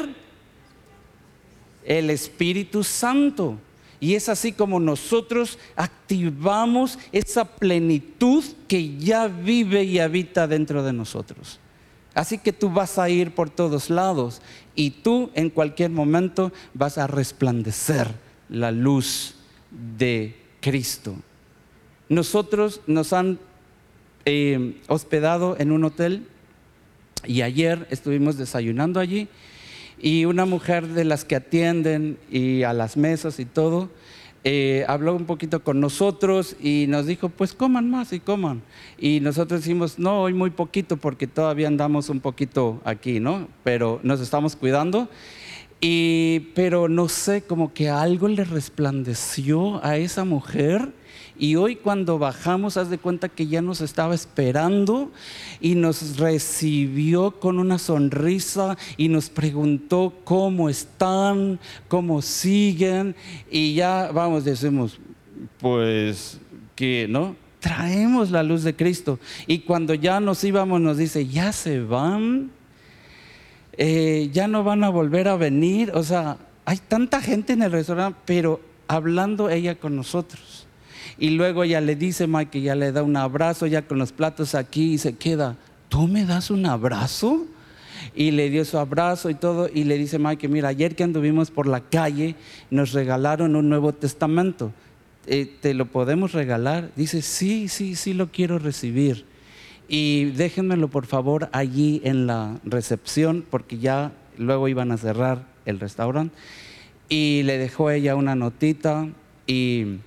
[1.88, 3.59] El Espíritu Santo.
[3.98, 10.92] Y es así como nosotros activamos esa plenitud que ya vive y habita dentro de
[10.92, 11.59] nosotros.
[12.14, 14.40] Así que tú vas a ir por todos lados
[14.77, 18.09] y tú en cualquier momento vas a resplandecer
[18.48, 19.35] la luz
[19.70, 21.16] de Cristo.
[22.09, 23.38] Nosotros nos han
[24.24, 26.27] eh, hospedado en un hotel
[27.24, 29.29] y ayer estuvimos desayunando allí
[30.01, 33.91] y una mujer de las que atienden y a las mesas y todo,
[34.45, 38.63] eh, habló un poquito con nosotros y nos dijo, pues coman más y coman.
[38.99, 43.49] Y nosotros decimos, no, hoy muy poquito porque todavía andamos un poquito aquí, ¿no?
[43.65, 45.09] Pero nos estamos cuidando.
[45.81, 50.93] Y, pero no sé, como que algo le resplandeció a esa mujer
[51.38, 55.12] y hoy cuando bajamos, haz de cuenta que ya nos estaba esperando
[55.61, 63.14] y nos recibió con una sonrisa y nos preguntó cómo están, cómo siguen.
[63.51, 64.98] Y ya vamos, decimos,
[65.61, 66.40] pues
[66.74, 67.37] que, ¿no?
[67.61, 69.18] Traemos la luz de Cristo.
[69.46, 72.51] Y cuando ya nos íbamos, nos dice, ya se van,
[73.77, 75.92] eh, ya no van a volver a venir.
[75.94, 80.67] O sea, hay tanta gente en el restaurante, pero hablando ella con nosotros.
[81.18, 84.54] Y luego ella le dice, Mike, ya le da un abrazo, ya con los platos
[84.54, 85.57] aquí y se queda,
[85.88, 87.46] ¿tú me das un abrazo?
[88.14, 91.50] Y le dio su abrazo y todo, y le dice Mike, mira, ayer que anduvimos
[91.50, 92.37] por la calle,
[92.70, 94.72] nos regalaron un Nuevo Testamento.
[95.26, 96.90] Eh, ¿Te lo podemos regalar?
[96.94, 99.26] Dice, sí, sí, sí lo quiero recibir.
[99.88, 105.81] Y déjenmelo por favor allí en la recepción, porque ya luego iban a cerrar el
[105.81, 106.35] restaurante.
[107.09, 109.09] Y le dejó ella una notita
[109.46, 109.98] y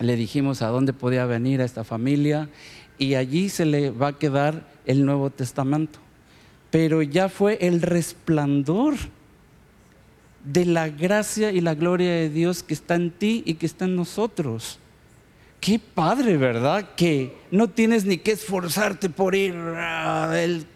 [0.00, 2.48] le dijimos a dónde podía venir a esta familia
[2.98, 5.98] y allí se le va a quedar el Nuevo Testamento.
[6.70, 8.94] Pero ya fue el resplandor
[10.44, 13.84] de la gracia y la gloria de Dios que está en ti y que está
[13.86, 14.78] en nosotros.
[15.60, 16.90] Qué padre, ¿verdad?
[16.94, 20.66] Que no tienes ni que esforzarte por ir al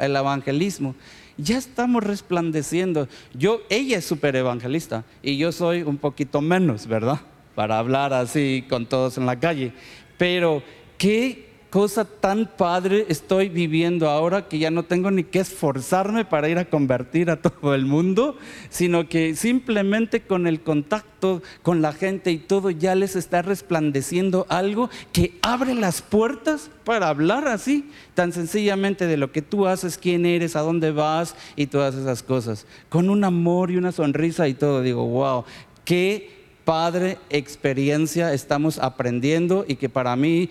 [0.00, 0.94] evangelismo.
[1.36, 3.08] Ya estamos resplandeciendo.
[3.34, 7.20] Yo, ella es súper evangelista y yo soy un poquito menos, ¿verdad?
[7.54, 9.72] Para hablar así con todos en la calle.
[10.18, 10.62] Pero
[10.98, 16.48] qué cosa tan padre estoy viviendo ahora que ya no tengo ni que esforzarme para
[16.48, 18.38] ir a convertir a todo el mundo,
[18.70, 24.46] sino que simplemente con el contacto con la gente y todo ya les está resplandeciendo
[24.50, 29.98] algo que abre las puertas para hablar así, tan sencillamente de lo que tú haces,
[29.98, 34.46] quién eres, a dónde vas y todas esas cosas, con un amor y una sonrisa
[34.46, 34.80] y todo.
[34.80, 35.44] Digo, wow,
[35.84, 40.50] qué padre experiencia estamos aprendiendo y que para mí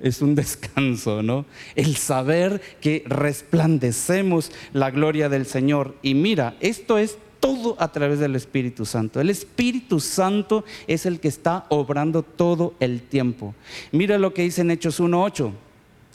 [0.00, 1.44] es un descanso, ¿no?
[1.74, 5.94] El saber que resplandecemos la gloria del Señor.
[6.02, 9.20] Y mira, esto es todo a través del Espíritu Santo.
[9.20, 13.54] El Espíritu Santo es el que está obrando todo el tiempo.
[13.92, 15.52] Mira lo que dice en Hechos 1.8.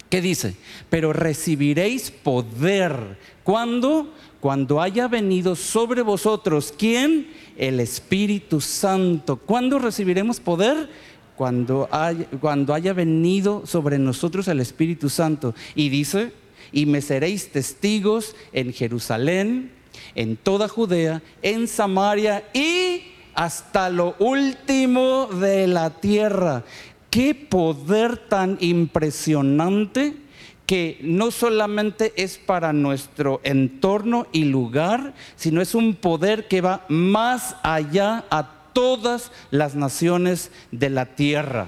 [0.09, 0.55] ¿Qué dice?
[0.89, 3.17] Pero recibiréis poder.
[3.43, 4.13] ¿Cuándo?
[4.39, 7.27] Cuando haya venido sobre vosotros, ¿quién?
[7.57, 9.37] El Espíritu Santo.
[9.37, 10.89] ¿Cuándo recibiremos poder?
[11.35, 15.53] Cuando haya, cuando haya venido sobre nosotros el Espíritu Santo.
[15.75, 16.31] Y dice,
[16.71, 19.71] y me seréis testigos en Jerusalén,
[20.15, 23.01] en toda Judea, en Samaria y
[23.33, 26.63] hasta lo último de la tierra.
[27.09, 30.24] Qué poder tan impresionante
[30.65, 36.85] que no solamente es para nuestro entorno y lugar, sino es un poder que va
[36.89, 41.67] más allá a todas las naciones de la tierra.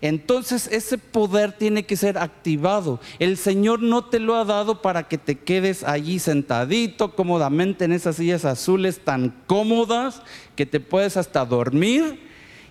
[0.00, 3.00] entonces ese poder tiene que ser activado.
[3.18, 7.92] El Señor no te lo ha dado para que te quedes allí sentadito cómodamente en
[7.92, 10.22] esas sillas azules tan cómodas
[10.54, 12.27] que te puedes hasta dormir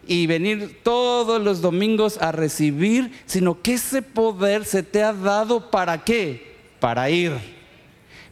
[0.08, 5.70] y venir todos los domingos a recibir, sino que ese poder se te ha dado
[5.70, 6.56] para qué?
[6.80, 7.34] Para ir.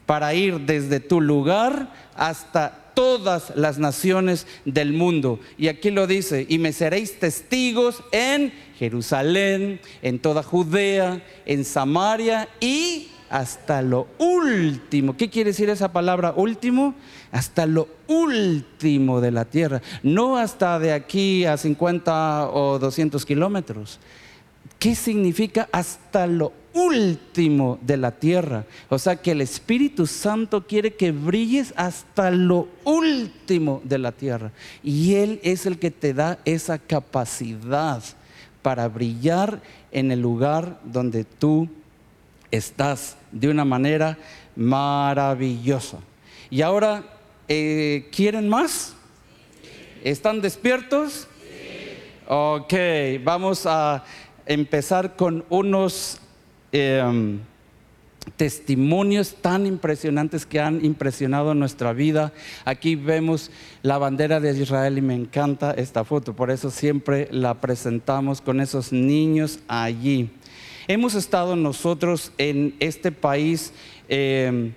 [0.05, 5.39] Para ir desde tu lugar hasta todas las naciones del mundo.
[5.57, 12.49] Y aquí lo dice, y me seréis testigos en Jerusalén, en toda Judea, en Samaria
[12.59, 15.17] y hasta lo último.
[15.17, 16.95] ¿Qué quiere decir esa palabra último?
[17.33, 19.81] Hasta lo último de la tierra.
[20.03, 23.99] No hasta de aquí a 50 o 200 kilómetros.
[24.79, 28.63] ¿Qué significa hasta lo último de la tierra?
[28.87, 34.53] O sea que el Espíritu Santo quiere que brilles hasta lo último de la tierra.
[34.81, 38.01] Y Él es el que te da esa capacidad
[38.61, 41.67] para brillar en el lugar donde tú
[42.51, 44.17] estás de una manera
[44.55, 45.99] maravillosa.
[46.49, 47.03] Y ahora,
[47.47, 48.95] eh, ¿quieren más?
[50.03, 51.27] ¿Están despiertos?
[52.27, 52.73] Ok,
[53.23, 54.03] vamos a
[54.45, 56.19] empezar con unos
[56.71, 57.39] em,
[58.35, 62.33] testimonios tan impresionantes que han impresionado nuestra vida.
[62.65, 67.55] Aquí vemos la bandera de Israel y me encanta esta foto, por eso siempre la
[67.55, 70.29] presentamos con esos niños allí.
[70.87, 73.73] Hemos estado nosotros en este país
[74.07, 74.73] em,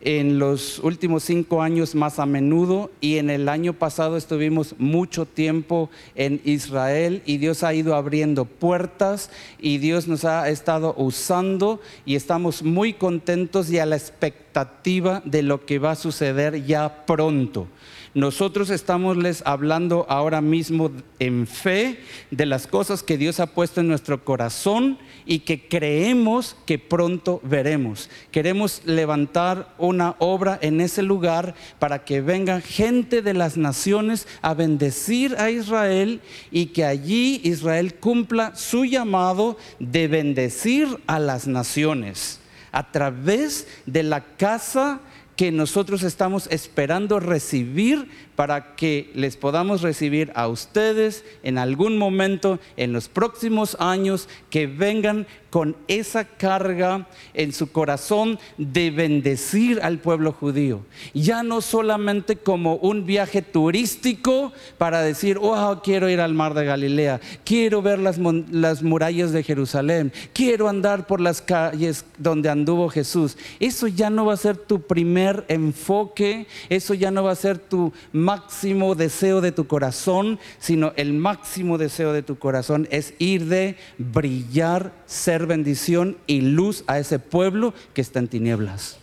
[0.00, 5.24] en los últimos cinco años más a menudo y en el año pasado estuvimos mucho
[5.24, 11.80] tiempo en Israel y Dios ha ido abriendo puertas y Dios nos ha estado usando
[12.04, 17.06] y estamos muy contentos y a la expectativa de lo que va a suceder ya
[17.06, 17.68] pronto.
[18.14, 21.98] Nosotros estamos les hablando ahora mismo en fe
[22.30, 27.40] de las cosas que Dios ha puesto en nuestro corazón y que creemos que pronto
[27.42, 28.10] veremos.
[28.30, 34.52] Queremos levantar una obra en ese lugar para que venga gente de las naciones a
[34.52, 36.20] bendecir a Israel
[36.50, 42.40] y que allí Israel cumpla su llamado de bendecir a las naciones
[42.72, 45.00] a través de la casa
[45.42, 52.60] que nosotros estamos esperando recibir para que les podamos recibir a ustedes en algún momento
[52.76, 59.98] en los próximos años que vengan con esa carga en su corazón de bendecir al
[59.98, 60.80] pueblo judío.
[61.12, 66.64] Ya no solamente como un viaje turístico para decir, oh, quiero ir al mar de
[66.64, 68.16] Galilea, quiero ver las,
[68.50, 73.36] las murallas de Jerusalén, quiero andar por las calles donde anduvo Jesús.
[73.60, 77.58] Eso ya no va a ser tu primer enfoque, eso ya no va a ser
[77.58, 83.44] tu máximo deseo de tu corazón, sino el máximo deseo de tu corazón es ir
[83.48, 88.98] de brillar, ser bendición y luz a ese pueblo que está en tinieblas.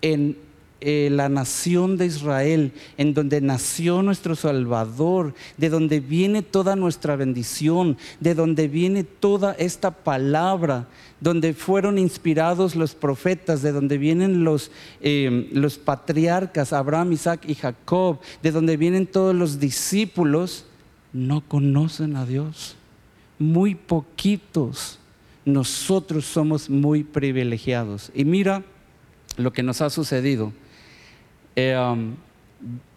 [0.02, 0.38] en
[0.86, 7.16] eh, la nación de Israel, en donde nació nuestro Salvador, de donde viene toda nuestra
[7.16, 10.88] bendición, de donde viene toda esta palabra,
[11.22, 17.56] donde fueron inspirados los profetas, de donde vienen los, eh, los patriarcas, Abraham, Isaac y
[17.56, 20.66] Jacob, de donde vienen todos los discípulos,
[21.14, 22.76] no conocen a Dios.
[23.40, 25.00] Muy poquitos.
[25.46, 28.12] Nosotros somos muy privilegiados.
[28.14, 28.64] Y mira
[29.38, 30.52] lo que nos ha sucedido.
[31.56, 32.16] Eh, um,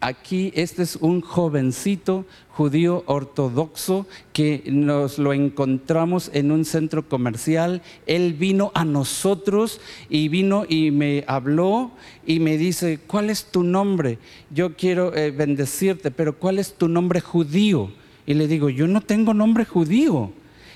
[0.01, 7.83] aquí este es un jovencito judío ortodoxo que nos lo encontramos en un centro comercial.
[8.07, 11.91] Él vino a nosotros y vino y me habló
[12.27, 14.19] y me dice, ¿cuál es tu nombre?
[14.51, 17.91] Yo quiero eh, bendecirte, pero ¿cuál es tu nombre judío?
[18.27, 20.33] Y le digo, yo no tengo nombre judío.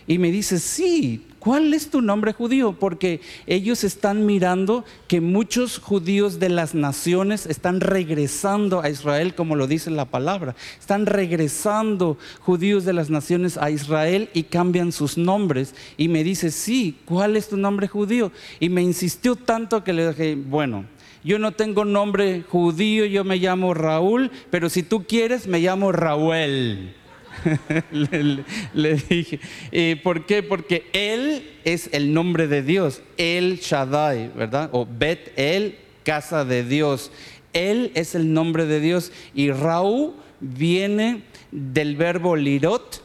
[0.07, 2.77] Y me dice, sí, ¿cuál es tu nombre judío?
[2.79, 9.57] Porque ellos están mirando que muchos judíos de las naciones están regresando a Israel, como
[9.57, 10.55] lo dice la palabra.
[10.79, 15.75] Están regresando judíos de las naciones a Israel y cambian sus nombres.
[15.97, 18.31] Y me dice, sí, ¿cuál es tu nombre judío?
[18.61, 20.85] Y me insistió tanto que le dije, bueno,
[21.25, 25.93] yo no tengo nombre judío, yo me llamo Raúl, pero si tú quieres, me llamo
[25.93, 26.95] Raúl.
[27.93, 29.41] le, dije.
[29.71, 30.43] ¿Y ¿Por qué?
[30.43, 34.71] Porque Él es el nombre de Dios, El Shaddai, ¿verdad?
[34.73, 37.11] O Bet El, casa de Dios.
[37.53, 39.13] Él es el nombre de Dios.
[39.35, 43.03] Y Raúl viene del verbo lirot,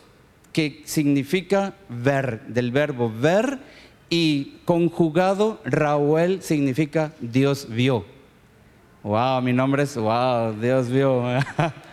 [0.54, 3.60] que significa ver, del verbo ver,
[4.10, 8.06] y conjugado Raúl significa Dios vio.
[9.04, 11.24] Wow, mi nombre es Wow, Dios vio.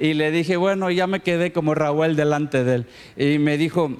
[0.00, 2.86] Y le dije, bueno, ya me quedé como Raúl delante de él.
[3.16, 3.96] Y me dijo,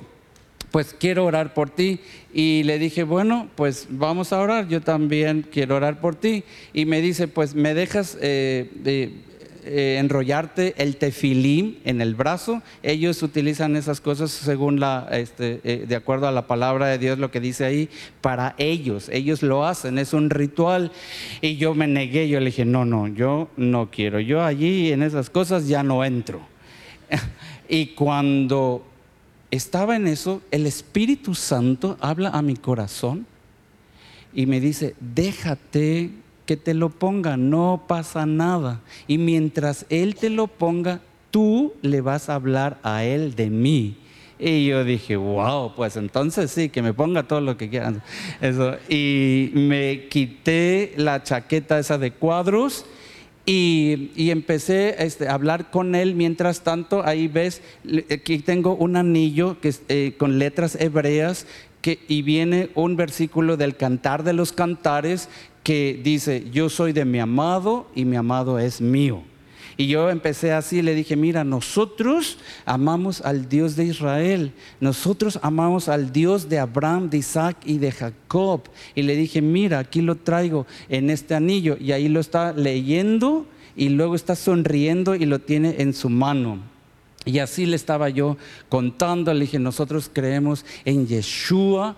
[0.71, 2.01] pues quiero orar por ti.
[2.33, 6.45] Y le dije, bueno, pues vamos a orar, yo también quiero orar por ti.
[6.73, 8.71] Y me dice, pues me dejas eh,
[9.65, 12.63] enrollarte el tefilim en el brazo.
[12.83, 17.19] Ellos utilizan esas cosas según la, este, eh, de acuerdo a la palabra de Dios,
[17.19, 17.89] lo que dice ahí,
[18.21, 19.09] para ellos.
[19.11, 20.93] Ellos lo hacen, es un ritual.
[21.41, 24.21] Y yo me negué, yo le dije, no, no, yo no quiero.
[24.21, 26.41] Yo allí en esas cosas ya no entro.
[27.69, 28.87] y cuando
[29.51, 33.27] estaba en eso, el Espíritu Santo habla a mi corazón
[34.35, 36.11] y me dice, déjate
[36.49, 38.81] que te lo ponga, no pasa nada.
[39.07, 43.99] Y mientras Él te lo ponga, tú le vas a hablar a Él de mí.
[44.39, 48.03] Y yo dije, wow, pues entonces sí, que me ponga todo lo que quieran.
[48.41, 48.77] Eso.
[48.89, 52.87] Y me quité la chaqueta esa de cuadros
[53.45, 56.15] y, empecé este, a hablar con él.
[56.15, 57.61] Mientras tanto, ahí ves,
[58.11, 61.47] aquí tengo un anillo que, eh, con letras hebreas
[61.83, 65.29] y viene un versículo del Cantar de los Cantares
[65.63, 69.23] que dice, yo soy de mi amado y mi amado es mío.
[69.81, 75.89] Y yo empecé así, le dije, mira, nosotros amamos al Dios de Israel, nosotros amamos
[75.89, 78.63] al Dios de Abraham, de Isaac y de Jacob.
[78.97, 81.77] Y le dije, mira, aquí lo traigo en este anillo.
[81.79, 86.59] Y ahí lo está leyendo y luego está sonriendo y lo tiene en su mano.
[87.29, 88.37] Y así le estaba yo
[88.69, 91.97] contando, le dije, nosotros creemos en Yeshua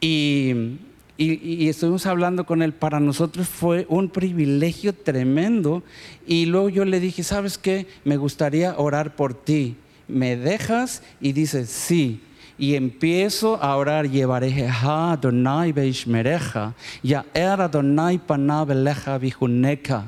[0.00, 0.78] y
[1.20, 2.72] y, estuvimos hablando con él.
[2.72, 5.82] Para nosotros fue un privilegio tremendo.
[6.26, 7.88] Y luego yo le dije, ¿sabes qué?
[8.04, 9.76] Me gustaría orar por ti.
[10.06, 11.02] ¿Me dejas?
[11.20, 12.22] Y dice, sí.
[12.56, 14.70] Y empiezo a orar, llevaré
[15.20, 20.06] Donai Beishmereja, ya era Donai Panabeleja Bijuneka.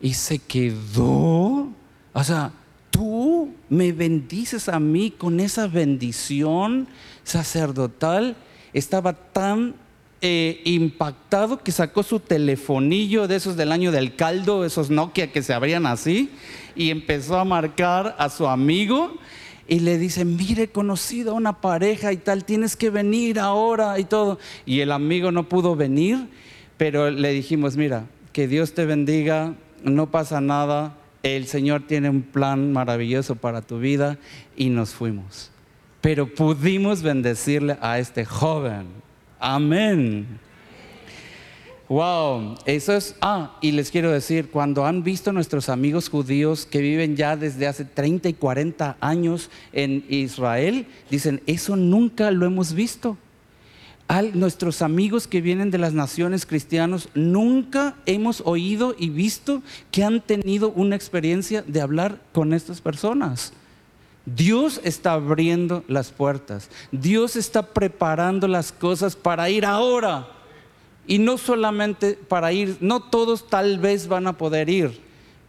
[0.00, 1.68] Y se quedó,
[2.12, 2.52] o sea,
[3.00, 6.86] tú me bendices a mí con esa bendición
[7.24, 8.36] sacerdotal.
[8.74, 9.74] Estaba tan
[10.20, 15.42] eh, impactado que sacó su telefonillo de esos del año del caldo, esos Nokia que
[15.42, 16.28] se abrían así,
[16.76, 19.16] y empezó a marcar a su amigo
[19.66, 24.04] y le dice, mire, conocido a una pareja y tal, tienes que venir ahora y
[24.04, 24.38] todo.
[24.66, 26.28] Y el amigo no pudo venir,
[26.76, 32.22] pero le dijimos, mira, que Dios te bendiga, no pasa nada, el Señor tiene un
[32.22, 34.18] plan maravilloso para tu vida
[34.56, 35.50] y nos fuimos.
[36.00, 38.86] Pero pudimos bendecirle a este joven
[39.40, 40.26] Amén.
[41.88, 46.80] Wow, eso es, ah, y les quiero decir, cuando han visto nuestros amigos judíos que
[46.80, 52.74] viven ya desde hace 30 y 40 años en Israel, dicen, eso nunca lo hemos
[52.74, 53.16] visto.
[54.34, 60.20] Nuestros amigos que vienen de las naciones cristianas, nunca hemos oído y visto que han
[60.20, 63.52] tenido una experiencia de hablar con estas personas.
[64.26, 66.70] Dios está abriendo las puertas.
[66.90, 70.28] Dios está preparando las cosas para ir ahora.
[71.06, 75.00] Y no solamente para ir, no todos tal vez van a poder ir,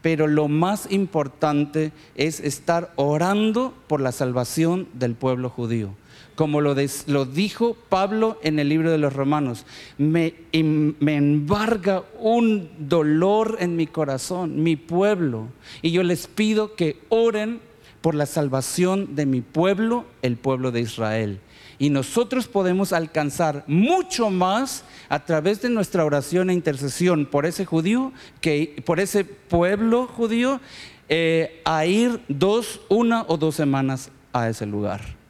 [0.03, 5.95] pero lo más importante es estar orando por la salvación del pueblo judío.
[6.42, 9.64] Como lo, dijo Pablo en el libro de los Romanos,
[10.00, 15.50] me, me embarga un dolor en mi corazón, mi pueblo.
[15.84, 17.60] Y yo les pido que oren
[18.02, 21.42] por la salvación de mi pueblo, el pueblo de Israel.
[21.78, 27.66] Y nosotros podemos alcanzar mucho más a través de nuestra oración e intercesión por ese
[27.66, 30.60] judío, que, por ese pueblo judío,
[31.08, 35.21] eh, a ir dos, una o dos semanas a ese lugar.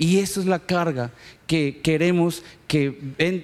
[0.00, 1.12] Y eso es la carga
[1.46, 2.96] que queremos que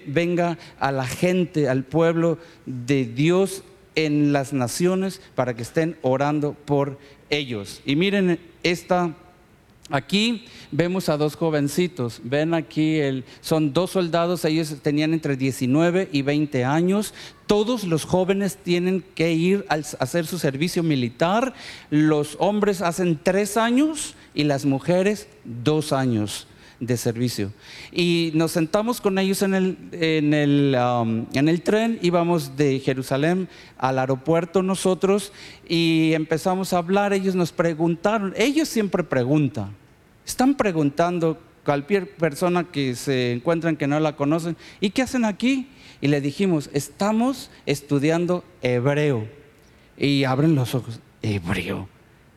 [0.07, 3.63] venga a la gente, al pueblo de Dios
[3.95, 6.99] en las naciones para que estén orando por
[7.29, 7.83] ellos.
[7.85, 9.15] Y miren esta
[9.91, 12.21] Aquí vemos a dos jovencitos.
[12.25, 17.15] Ven aquí, el, son dos soldados, ellos tenían entre 19 y 20 años.
[17.47, 21.55] Todos los jóvenes tienen que ir a hacer su servicio militar.
[21.91, 26.47] Los hombres hacen tres años y las mujeres dos años
[26.81, 27.53] de servicio.
[27.93, 32.81] Y nos sentamos con ellos en el, en el, um, en el tren, íbamos de
[32.81, 33.49] Jerusalén
[33.79, 35.33] al aeropuerto nosotros
[35.69, 39.75] y empezamos a hablar, ellos nos preguntaron, ellos siempre preguntan,
[40.27, 45.69] están preguntando cualquier persona que se encuentran que no la conocen, ¿y qué hacen aquí?
[46.01, 49.27] Y le dijimos, estamos estudiando hebreo.
[49.97, 51.89] Y abren los ojos, hebreo.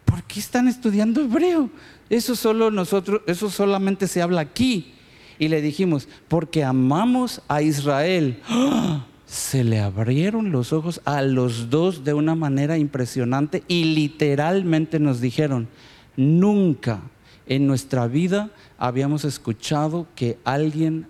[0.05, 1.69] ¿Por qué están estudiando hebreo?
[2.09, 4.93] Eso solo nosotros, eso solamente se habla aquí.
[5.37, 8.41] Y le dijimos, porque amamos a Israel.
[8.47, 9.05] ¡Ah!
[9.25, 15.21] Se le abrieron los ojos a los dos de una manera impresionante y literalmente nos
[15.21, 15.67] dijeron,
[16.17, 17.01] nunca
[17.49, 21.07] en nuestra vida habíamos escuchado que alguien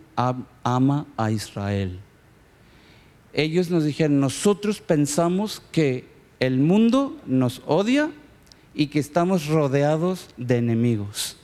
[0.64, 2.00] ama a Israel.
[3.34, 6.08] Ellos nos dijeron, nosotros pensamos que
[6.40, 8.10] el mundo nos odia
[8.74, 11.39] y que estamos rodeados de enemigos.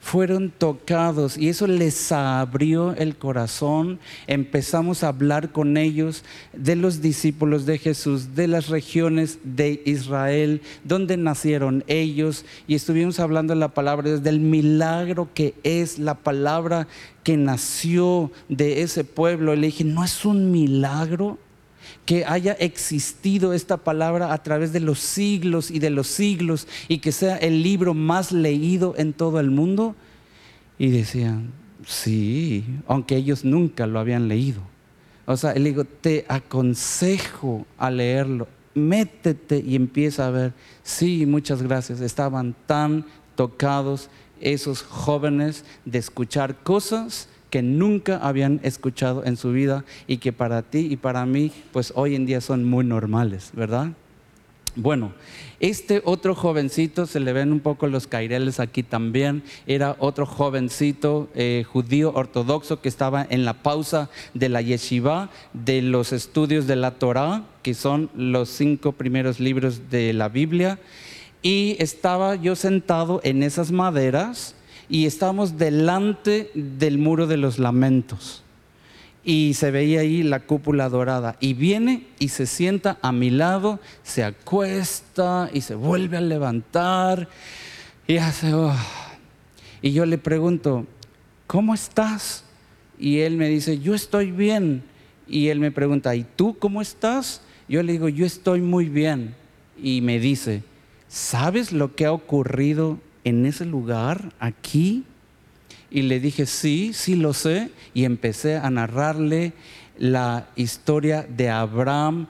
[0.00, 3.98] Fueron tocados y eso les abrió el corazón.
[4.26, 10.62] Empezamos a hablar con ellos de los discípulos de Jesús, de las regiones de Israel,
[10.84, 16.86] donde nacieron ellos y estuvimos hablando de la palabra, del milagro que es la palabra
[17.24, 19.52] que nació de ese pueblo.
[19.52, 21.38] Y le dije, ¿no es un milagro?
[22.08, 27.00] Que haya existido esta palabra a través de los siglos y de los siglos y
[27.00, 29.94] que sea el libro más leído en todo el mundo?
[30.78, 31.52] Y decían,
[31.86, 34.62] sí, aunque ellos nunca lo habían leído.
[35.26, 40.54] O sea, le digo, te aconsejo a leerlo, métete y empieza a ver.
[40.82, 42.00] Sí, muchas gracias.
[42.00, 43.04] Estaban tan
[43.34, 44.08] tocados
[44.40, 50.62] esos jóvenes de escuchar cosas que nunca habían escuchado en su vida y que para
[50.62, 53.92] ti y para mí, pues hoy en día son muy normales, ¿verdad?
[54.80, 55.12] Bueno,
[55.58, 61.28] este otro jovencito, se le ven un poco los caireles aquí también, era otro jovencito
[61.34, 66.76] eh, judío ortodoxo que estaba en la pausa de la yeshiva, de los estudios de
[66.76, 70.78] la Torah, que son los cinco primeros libros de la Biblia,
[71.42, 74.54] y estaba yo sentado en esas maderas
[74.88, 78.42] y estábamos delante del muro de los lamentos.
[79.24, 81.36] Y se veía ahí la cúpula dorada.
[81.40, 87.28] Y viene y se sienta a mi lado, se acuesta y se vuelve a levantar.
[88.06, 88.74] Y hace, oh".
[89.82, 90.86] Y yo le pregunto,
[91.46, 92.44] ¿cómo estás?
[92.98, 94.82] Y él me dice, yo estoy bien.
[95.26, 97.42] Y él me pregunta, ¿y tú cómo estás?
[97.68, 99.34] Yo le digo, yo estoy muy bien.
[99.80, 100.62] Y me dice,
[101.06, 105.04] ¿sabes lo que ha ocurrido en ese lugar, aquí?
[105.90, 107.70] Y le dije, sí, sí lo sé.
[107.94, 109.52] Y empecé a narrarle
[109.98, 112.26] la historia de Abraham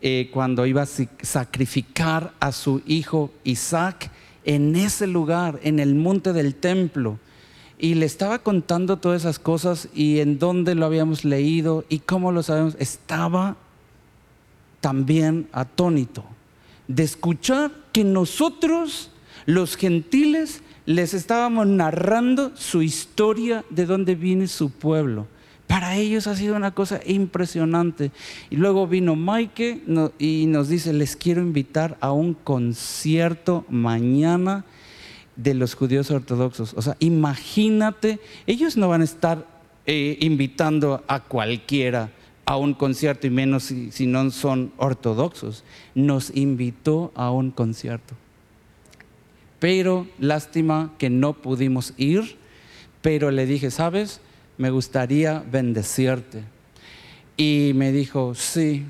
[0.00, 0.88] eh, cuando iba a
[1.22, 4.10] sacrificar a su hijo Isaac
[4.44, 7.18] en ese lugar, en el monte del templo.
[7.78, 12.32] Y le estaba contando todas esas cosas y en dónde lo habíamos leído y cómo
[12.32, 12.76] lo sabemos.
[12.78, 13.56] Estaba
[14.80, 16.24] también atónito
[16.88, 19.10] de escuchar que nosotros
[19.46, 25.26] los gentiles les estábamos narrando su historia de dónde viene su pueblo.
[25.66, 28.10] Para ellos ha sido una cosa impresionante.
[28.50, 29.82] Y luego vino Mike
[30.18, 34.64] y nos dice, les quiero invitar a un concierto mañana
[35.36, 36.74] de los judíos ortodoxos.
[36.74, 39.46] O sea, imagínate, ellos no van a estar
[39.86, 42.10] eh, invitando a cualquiera
[42.44, 45.64] a un concierto y menos si no son ortodoxos.
[45.94, 48.14] Nos invitó a un concierto
[49.62, 52.36] pero lástima que no pudimos ir,
[53.00, 54.20] pero le dije, ¿sabes?
[54.58, 56.42] Me gustaría bendecirte.
[57.36, 58.84] Y me dijo, sí.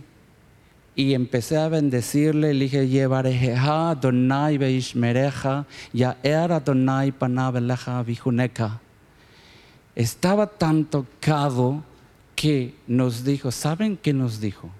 [0.97, 8.81] Y empecé a bendecirle, le dije, Yevarejeja Donai Beishmereja, ya era Donai Panabeleja Vijuneka.
[9.95, 11.85] Estaba tan tocado
[12.35, 14.71] que nos dijo, ¿saben qué nos dijo?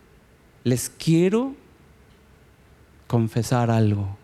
[0.65, 1.55] Les quiero
[3.07, 4.22] confesar algo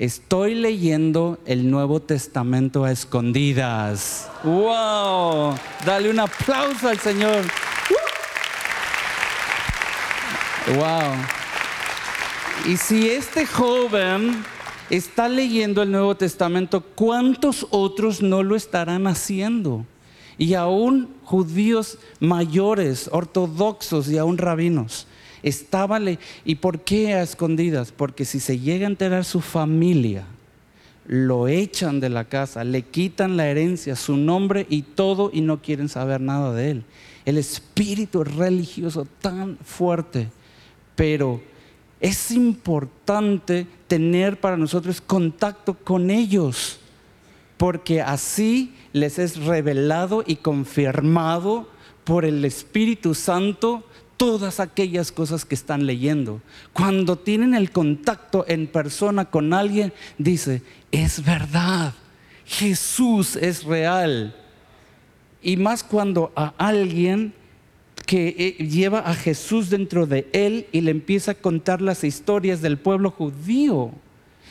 [0.00, 4.30] Estoy leyendo el Nuevo Testamento a escondidas.
[4.42, 5.54] ¡Wow!
[5.84, 7.44] Dale un aplauso al Señor.
[10.68, 11.12] ¡Wow!
[12.66, 14.42] Y si este joven
[14.88, 19.84] está leyendo el Nuevo Testamento, ¿cuántos otros no lo estarán haciendo?
[20.38, 25.06] Y aún judíos mayores, ortodoxos y aún rabinos.
[25.42, 26.18] Estábale.
[26.44, 27.92] ¿Y por qué a escondidas?
[27.92, 30.24] Porque si se llega a enterar su familia,
[31.06, 35.60] lo echan de la casa, le quitan la herencia, su nombre y todo y no
[35.60, 36.84] quieren saber nada de él.
[37.24, 40.28] El espíritu religioso tan fuerte,
[40.94, 41.40] pero
[42.00, 46.78] es importante tener para nosotros contacto con ellos,
[47.56, 51.68] porque así les es revelado y confirmado
[52.04, 53.84] por el Espíritu Santo
[54.20, 56.42] todas aquellas cosas que están leyendo.
[56.74, 60.60] Cuando tienen el contacto en persona con alguien, dice,
[60.92, 61.94] es verdad,
[62.44, 64.36] Jesús es real.
[65.40, 67.32] Y más cuando a alguien
[68.04, 72.60] que eh, lleva a Jesús dentro de él y le empieza a contar las historias
[72.60, 73.90] del pueblo judío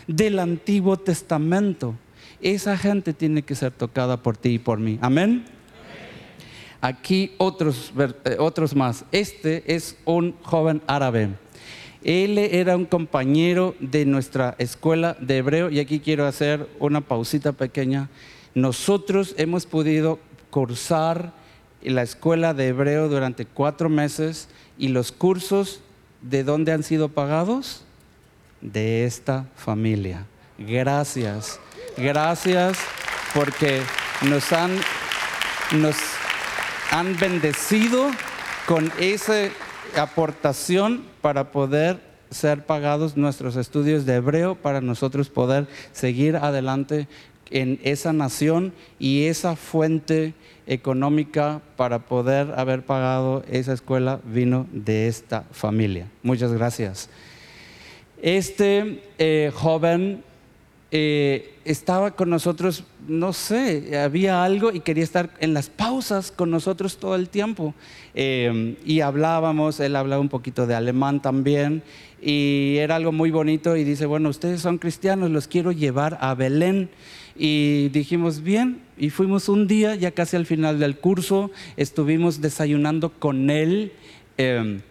[0.07, 1.93] del Antiguo Testamento.
[2.41, 4.97] Esa gente tiene que ser tocada por ti y por mí.
[4.99, 5.58] Amén.
[6.81, 9.03] Aquí otros, eh, otros más.
[9.11, 11.29] Este es un joven árabe.
[12.03, 17.51] Él era un compañero de nuestra escuela de hebreo y aquí quiero hacer una pausita
[17.51, 18.09] pequeña.
[18.55, 20.19] Nosotros hemos podido
[20.49, 21.33] cursar
[21.81, 25.81] la escuela de hebreo durante cuatro meses y los cursos
[26.21, 27.83] de dónde han sido pagados?
[28.61, 30.25] De esta familia.
[30.57, 31.59] Gracias,
[31.95, 32.77] gracias
[33.33, 33.81] porque
[34.23, 34.71] nos han,
[35.71, 35.95] nos
[36.91, 38.09] han bendecido
[38.67, 39.49] con esa
[39.95, 41.99] aportación para poder
[42.31, 47.07] ser pagados nuestros estudios de hebreo, para nosotros poder seguir adelante
[47.51, 50.33] en esa nación y esa fuente
[50.67, 56.07] económica para poder haber pagado esa escuela vino de esta familia.
[56.21, 57.09] Muchas gracias.
[58.21, 60.23] Este eh, joven
[60.91, 66.49] eh, estaba con nosotros, no sé, había algo y quería estar en las pausas con
[66.49, 67.75] nosotros todo el tiempo.
[68.15, 71.83] Eh, y hablábamos, él hablaba un poquito de alemán también,
[72.21, 76.33] y era algo muy bonito y dice, bueno, ustedes son cristianos, los quiero llevar a
[76.33, 76.89] Belén.
[77.37, 83.11] Y dijimos, bien, y fuimos un día, ya casi al final del curso, estuvimos desayunando
[83.11, 83.93] con él.
[84.37, 84.81] Em,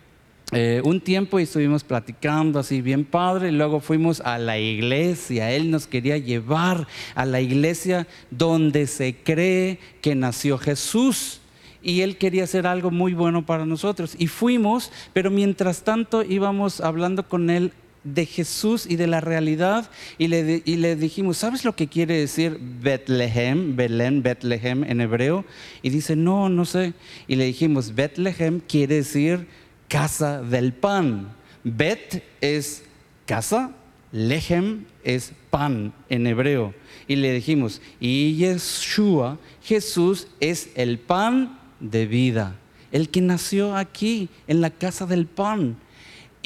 [0.53, 5.51] eh, un tiempo y estuvimos platicando así bien padre, y luego fuimos a la iglesia,
[5.53, 11.41] él nos quería llevar a la iglesia donde se cree que nació Jesús
[11.83, 14.15] y él quería hacer algo muy bueno para nosotros.
[14.19, 17.73] Y fuimos, pero mientras tanto íbamos hablando con él
[18.05, 22.19] de Jesús y de la realidad y le, y le dijimos, ¿sabes lo que quiere
[22.19, 25.45] decir Betlehem, Belén, Betlehem en hebreo?
[25.83, 26.95] Y dice, no, no sé.
[27.27, 29.47] Y le dijimos, Betlehem quiere decir
[29.89, 31.35] casa del pan.
[31.65, 32.85] Bet es
[33.27, 33.73] casa,
[34.13, 36.75] Lehem es pan en hebreo.
[37.07, 42.57] Y le dijimos, y Yeshua, Jesús es el pan de vida,
[42.93, 45.77] el que nació aquí en la casa del pan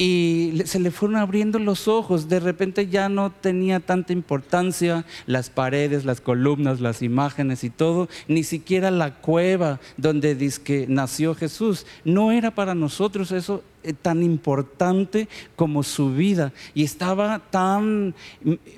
[0.03, 2.27] y se le fueron abriendo los ojos.
[2.27, 8.09] De repente ya no tenía tanta importancia las paredes, las columnas, las imágenes y todo,
[8.27, 11.85] ni siquiera la cueva donde dice que nació Jesús.
[12.03, 16.51] No era para nosotros eso eh, tan importante como su vida.
[16.73, 18.13] Y estaba tan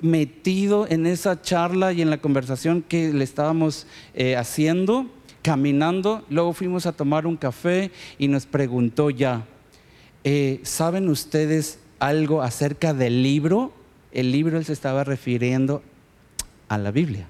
[0.02, 5.06] metido en esa charla y en la conversación que le estábamos eh, haciendo,
[5.42, 6.24] caminando.
[6.30, 9.44] Luego fuimos a tomar un café y nos preguntó ya
[10.28, 13.72] eh, ¿saben ustedes algo acerca del libro?
[14.10, 15.84] El libro él se estaba refiriendo
[16.66, 17.28] a la Biblia.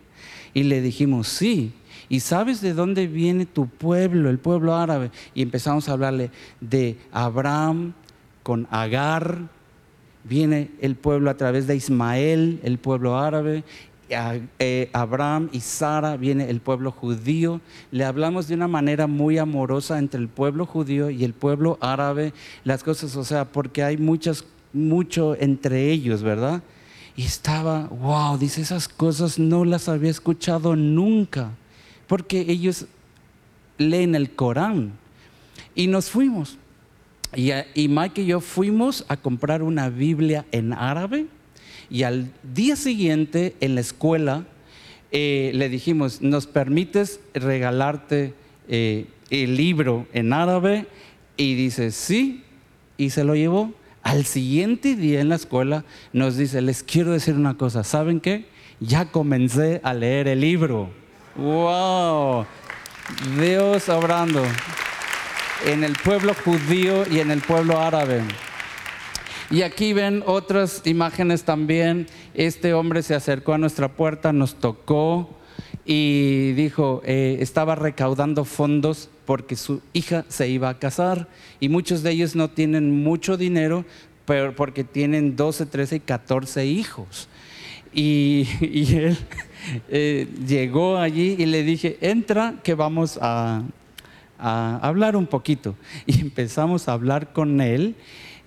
[0.55, 1.75] Y le dijimos, sí.
[2.09, 5.11] ¿Y sabes de dónde viene tu pueblo, el pueblo árabe?
[5.35, 6.31] Y empezamos a hablarle
[6.63, 7.93] de Abraham
[8.43, 9.41] con Agar.
[10.25, 13.63] Viene el pueblo a través de Ismael, el pueblo árabe.
[14.09, 17.61] Eh, Abraham y Sara, viene el pueblo judío.
[17.91, 22.33] Le hablamos de una manera muy amorosa entre el pueblo judío y el pueblo árabe,
[22.65, 26.63] las cosas, o sea, porque hay muchas, mucho entre ellos, ¿verdad?
[27.17, 31.51] Y estaba, wow, dice, esas cosas no las había escuchado nunca,
[32.07, 32.87] porque ellos
[33.79, 34.93] leen el Corán.
[35.75, 36.59] Y nos fuimos.
[37.35, 41.27] Y, y Mike y yo fuimos a comprar una Biblia en árabe
[41.91, 44.45] y al día siguiente en la escuela
[45.13, 48.35] eh, le dijimos, ¿nos permites regalarte
[48.69, 50.87] eh, el libro en árabe?
[51.37, 52.43] Y dice, sí,
[52.97, 53.73] y se lo llevó.
[54.03, 58.47] Al siguiente día en la escuela nos dice, les quiero decir una cosa, ¿saben qué?
[58.81, 60.91] Ya comencé a leer el libro.
[61.37, 62.47] ¡Wow!
[63.41, 64.43] Dios obrando
[65.65, 68.23] en el pueblo judío y en el pueblo árabe.
[69.51, 72.07] Y aquí ven otras imágenes también.
[72.35, 75.31] Este hombre se acercó a nuestra puerta, nos tocó
[75.85, 81.29] y dijo, eh, estaba recaudando fondos porque su hija se iba a casar
[81.61, 83.85] y muchos de ellos no tienen mucho dinero
[84.27, 87.29] pero porque tienen 12, 13 y 14 hijos.
[87.99, 88.47] Y,
[88.95, 89.17] él
[89.89, 93.63] eh, llegó allí y le dije, entra que vamos a,
[94.39, 95.77] a hablar un poquito.
[96.05, 97.95] Y empezamos a hablar con él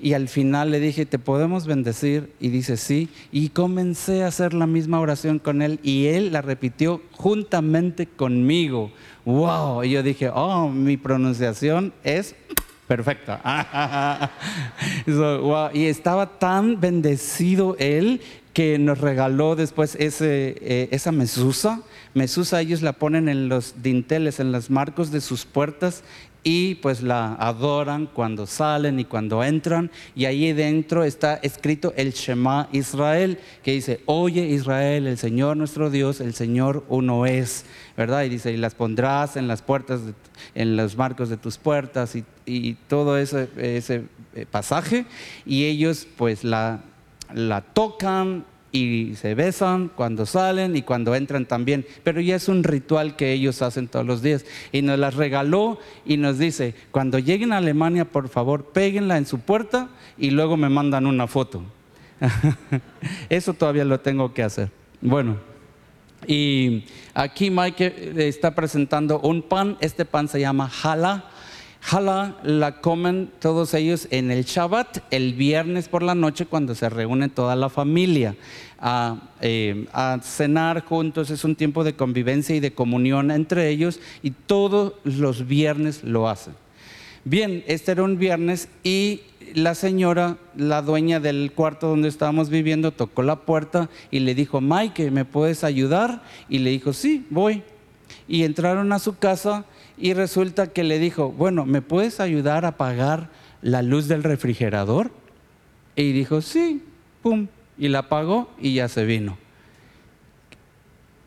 [0.02, 2.32] y al final le dije, ¿te podemos bendecir?
[2.40, 3.10] Y dice, sí.
[3.32, 8.92] Y comencé a hacer la misma oración con él y él la repitió juntamente conmigo.
[9.26, 9.84] ¡Wow!
[9.84, 12.36] Y yo dije, oh, mi pronunciación es
[12.88, 14.32] perfecta.
[15.74, 18.22] Y estaba tan bendecido él
[18.54, 21.82] que nos regaló después ese, eh, esa mesusa.
[22.14, 26.04] Mesusa ellos la ponen en los dinteles, en los marcos de sus puertas
[26.44, 29.92] y pues la adoran cuando salen y cuando entran.
[30.16, 35.90] Y ahí dentro está escrito el Shema Israel que dice oye Israel el Señor nuestro
[35.90, 37.66] Dios el Señor uno es
[37.98, 40.02] verdad y dice y las pondrás en las puertas
[40.56, 44.04] en los marcos de tus puertas y, y todo ese, ese
[44.36, 45.06] eh, pasaje.
[45.46, 46.82] Y ellos pues la
[47.34, 51.86] la tocan y se besan cuando salen y cuando entran también.
[52.04, 54.46] Pero ya es un ritual que ellos hacen todos los días.
[54.72, 59.26] Y nos las regaló y nos dice, cuando lleguen a Alemania, por favor, péguenla en
[59.26, 61.64] su puerta y luego me mandan una foto.
[63.30, 64.70] Eso todavía lo tengo que hacer.
[65.02, 65.38] Bueno,
[66.28, 69.78] y aquí Mike está presentando un pan.
[69.80, 70.70] Este pan se llama
[71.82, 76.90] Hala la comen todos ellos en el Shabbat, el viernes por la noche, cuando se
[76.90, 78.36] reúne toda la familia
[79.42, 81.30] eh, a, cenar juntos.
[81.30, 86.28] Es un tiempo de convivencia y de comunión entre ellos y todos los viernes lo
[86.28, 86.54] hacen.
[87.24, 89.22] Bien, este era un viernes y
[89.54, 94.62] la señora, la dueña del cuarto donde estábamos viviendo, tocó la puerta y le dijo,
[94.62, 96.24] Mike, ¿me puedes ayudar?
[96.50, 97.64] Y le dijo, sí, voy.
[98.28, 99.66] Y entraron a su casa
[100.00, 103.30] y resulta que le dijo, bueno, ¿me puedes ayudar a apagar
[103.62, 105.12] la luz del refrigerador?
[105.96, 106.84] Y dijo, sí,
[107.22, 107.48] pum,
[107.78, 109.38] y la apagó y ya se vino.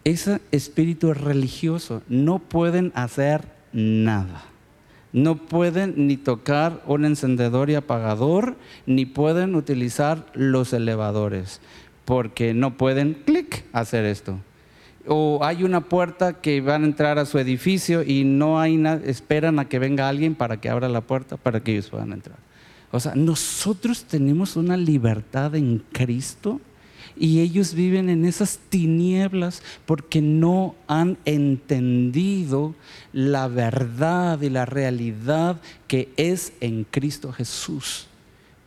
[0.04, 4.44] Ese espíritu religioso no pueden hacer nada.
[5.12, 8.56] No pueden ni tocar un encendedor y apagador,
[8.86, 11.60] ni pueden utilizar los elevadores,
[12.06, 14.38] porque no pueden, clic, hacer esto
[15.06, 19.02] o hay una puerta que van a entrar a su edificio y no hay nada,
[19.04, 22.38] esperan a que venga alguien para que abra la puerta para que ellos puedan entrar.
[22.90, 26.60] O sea, nosotros tenemos una libertad en Cristo
[27.16, 32.74] y ellos viven en esas tinieblas porque no han entendido
[33.12, 38.08] la verdad y la realidad que es en Cristo Jesús.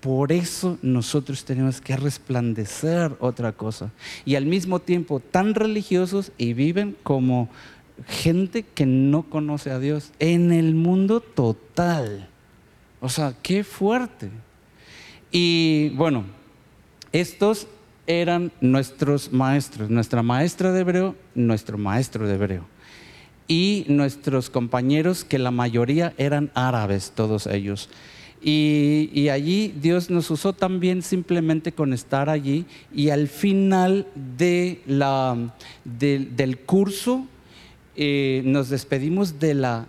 [0.05, 3.89] Por eso nosotros tenemos que resplandecer otra cosa.
[4.23, 7.49] Y al mismo tiempo tan religiosos y viven como
[8.05, 12.29] gente que no conoce a Dios en el mundo total.
[13.01, 14.29] O sea, qué fuerte.
[15.31, 16.25] Y bueno,
[17.11, 17.65] estos
[18.05, 22.65] eran nuestros maestros, nuestra maestra de hebreo, nuestro maestro de hebreo.
[23.47, 27.89] Y nuestros compañeros, que la mayoría eran árabes, todos ellos.
[28.47, 34.05] Y, allí Dios nos usó también simplemente con estar allí y al final
[34.37, 35.35] de la,
[35.83, 37.25] del curso
[37.95, 39.87] eh, nos despedimos de la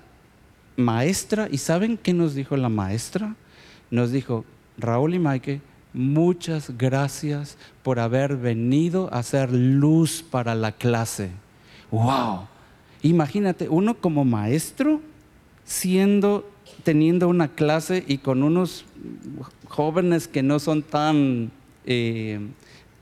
[0.74, 3.36] maestra y ¿saben qué nos dijo la maestra?
[3.90, 4.46] Nos dijo,
[4.78, 5.60] Raúl y Maike,
[5.92, 11.28] muchas gracias por haber venido a hacer luz para la clase.
[11.90, 12.46] ¡Wow!
[13.02, 15.02] Imagínate, uno como maestro
[15.66, 16.50] siendo
[16.86, 18.84] teniendo una clase y con unos
[19.66, 21.50] jóvenes que no son tan,
[21.84, 22.38] eh,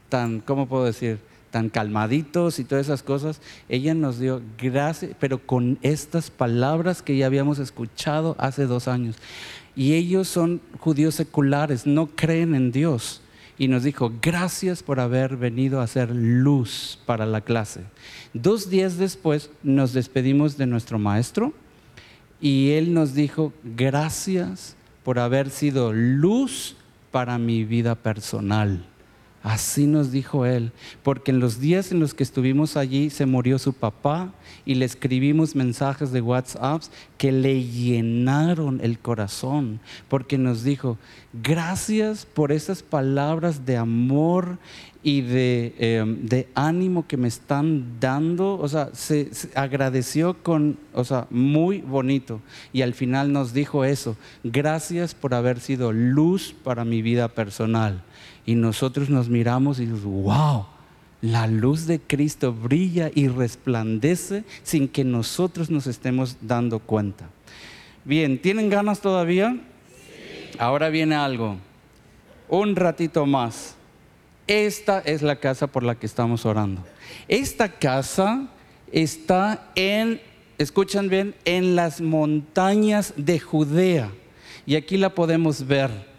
[0.08, 1.18] tan, ¿cómo puedo decir?
[1.50, 7.16] tan calmaditos y todas esas cosas, ella nos dio gracias, pero con estas palabras que
[7.16, 9.16] ya habíamos escuchado hace dos años.
[9.76, 13.20] Y ellos son judíos seculares, no creen en Dios.
[13.58, 17.82] Y nos dijo, gracias por haber venido a hacer luz para la clase.
[18.32, 21.52] Dos días después nos despedimos de nuestro maestro
[22.40, 26.76] y Él nos dijo, gracias por haber sido luz
[27.10, 28.84] para mi vida personal.
[29.44, 30.72] Así nos dijo él,
[31.02, 34.32] porque en los días en los que estuvimos allí se murió su papá
[34.64, 36.82] y le escribimos mensajes de WhatsApp
[37.18, 40.96] que le llenaron el corazón, porque nos dijo,
[41.34, 44.56] gracias por esas palabras de amor
[45.02, 51.26] y de, em, ánimo que me están dando, o sea, se, agradeció con, o sea,
[51.28, 52.40] muy bonito.
[52.72, 58.02] Y al final nos dijo eso, gracias por haber sido luz para mi vida personal.
[58.46, 60.66] Y nosotros nos miramos y decimos, wow,
[61.20, 67.28] la luz de Cristo brilla y resplandece sin que nosotros nos estemos dando cuenta.
[68.04, 69.56] Bien, ¿tienen ganas todavía?
[70.58, 71.56] Ahora viene algo.
[72.48, 73.76] Un ratito más
[74.46, 76.84] esta es la casa por la que estamos orando.
[77.28, 78.48] Esta casa
[78.92, 80.20] está en,
[80.58, 84.10] escuchan bien, en las montañas de Judea.
[84.66, 86.13] Y aquí la podemos ver.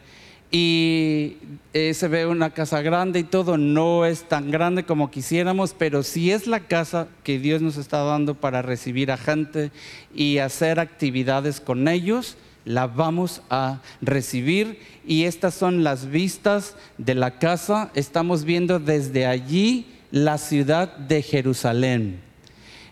[0.58, 1.36] Y
[1.74, 6.02] eh, se ve una casa grande y todo, no es tan grande como quisiéramos, pero
[6.02, 9.72] sí es la casa que Dios nos está dando para recibir a gente
[10.16, 17.16] y hacer actividades con ellos la vamos a recibir y estas son las vistas de
[17.16, 17.92] la casa.
[17.94, 22.25] Estamos viendo desde allí la ciudad de Jerusalén.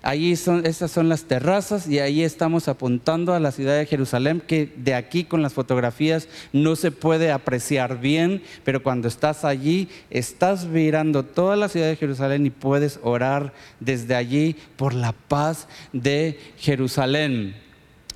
[0.06, 4.43] Ahí son, estas son las terrazas y ahí estamos apuntando a la ciudad de Jerusalén,
[4.45, 9.88] que de aquí con las fotografías no se puede apreciar bien, pero cuando estás allí,
[10.10, 15.70] estás mirando toda la ciudad de Jerusalén y puedes orar desde allí por la paz
[15.93, 17.56] de Jerusalén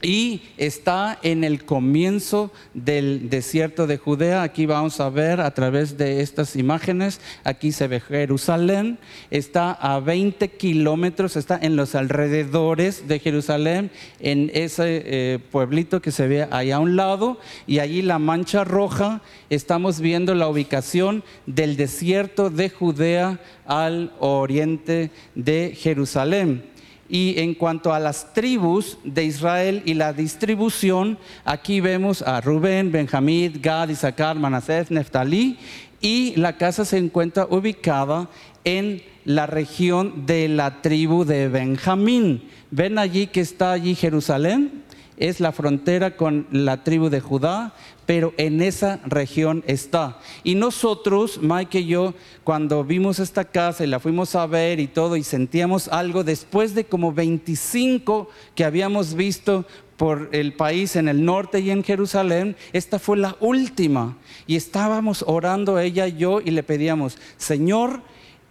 [0.02, 4.43] y está en el comienzo del desierto de Judea.
[4.43, 9.00] Aquí vamos a ver a través de estas imágenes, aquí se ve Jerusalén,
[9.32, 16.12] está a 20 kilómetros, está en los alrededores de Jerusalén, en ese eh, pueblito que
[16.12, 21.24] se ve ahí a un lado, y allí la mancha roja, estamos viendo la ubicación
[21.45, 26.76] del desierto de Judea al oriente de Jerusalén.
[27.10, 32.91] Y en cuanto a las tribus de Israel y la distribución, aquí vemos a Rubén,
[32.91, 35.58] Benjamín, Gad, Isaacar, Manasés, Neftalí.
[36.01, 38.30] Y la casa se encuentra ubicada
[38.64, 42.43] en la región de la tribu de Benjamín.
[42.72, 44.84] ¿Ven allí que está allí Jerusalén?
[45.18, 47.74] Es la frontera con la tribu de Judá
[48.07, 50.18] pero en esa región está.
[50.43, 52.13] Y nosotros, Mike y yo,
[52.45, 56.74] cuando vimos esta casa y la fuimos a ver y todo, y sentíamos algo, después
[56.74, 59.65] de como 25 que habíamos visto
[59.97, 64.15] por el país en el norte y en Jerusalén, esta fue la última.
[64.47, 68.01] Y estábamos orando ella y yo y le pedíamos, Señor,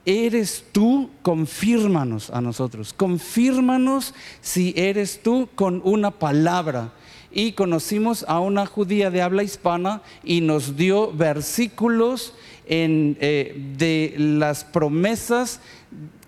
[0.06, 6.92] eres tú, confírmanos a nosotros, confírmanos si eres tú con una palabra.
[7.32, 12.32] Y conocimos a una judía de habla hispana y nos dio versículos
[12.66, 15.60] eh, de las promesas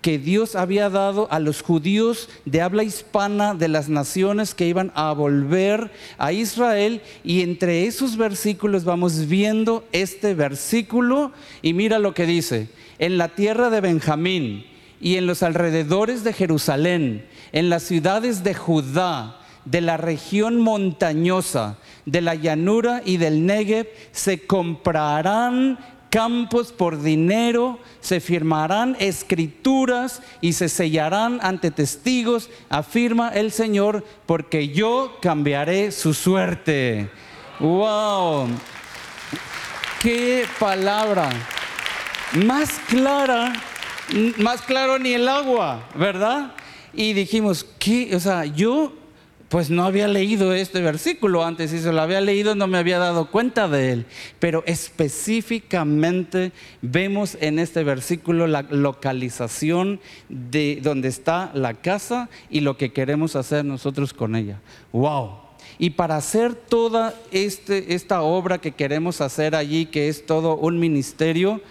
[0.03, 4.93] que Dios había dado a los judíos de habla hispana de las naciones que iban
[4.95, 7.01] a volver a Israel.
[7.25, 12.69] Y entre esos versículos vamos viendo este versículo y mira lo que dice,
[12.99, 14.65] en la tierra de Benjamín
[15.01, 21.79] y en los alrededores de Jerusalén, en las ciudades de Judá, de la región montañosa,
[22.07, 25.79] de la llanura y del Negev, se comprarán
[26.11, 34.69] campos por dinero, se firmarán escrituras y se sellarán ante testigos, afirma el Señor, porque
[34.69, 37.11] yo cambiaré su suerte.
[37.61, 38.49] ¡Wow!
[40.01, 41.29] ¡Qué palabra!
[42.33, 43.55] Más clara,
[44.37, 46.53] más claro ni el agua, ¿verdad?
[46.93, 48.15] Y dijimos, ¿qué?
[48.15, 48.93] O sea, yo
[49.49, 52.99] pues no había leído este versículo antes, y se lo había leído no me había
[52.99, 54.07] dado cuenta de él.
[54.39, 56.53] Pero específicamente
[56.83, 63.37] vemos en este versículo la localización de donde está la casa y lo que queremos
[63.37, 64.61] hacer nosotros con ella.
[64.93, 65.49] ¡Wow!
[65.79, 70.79] Y para hacer toda este, esta obra que queremos hacer allí, que es todo un
[70.79, 71.63] ministerio,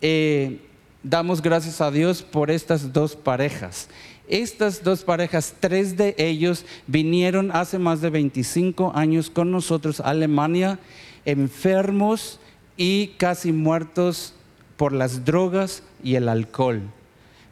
[0.00, 0.60] eh,
[1.02, 3.88] damos gracias a Dios por estas dos parejas.
[4.28, 10.10] Estas dos parejas, tres de ellos vinieron hace más de 25 años con nosotros a
[10.10, 10.78] Alemania,
[11.24, 12.38] enfermos
[12.76, 14.34] y casi muertos
[14.76, 16.82] por las drogas y el alcohol.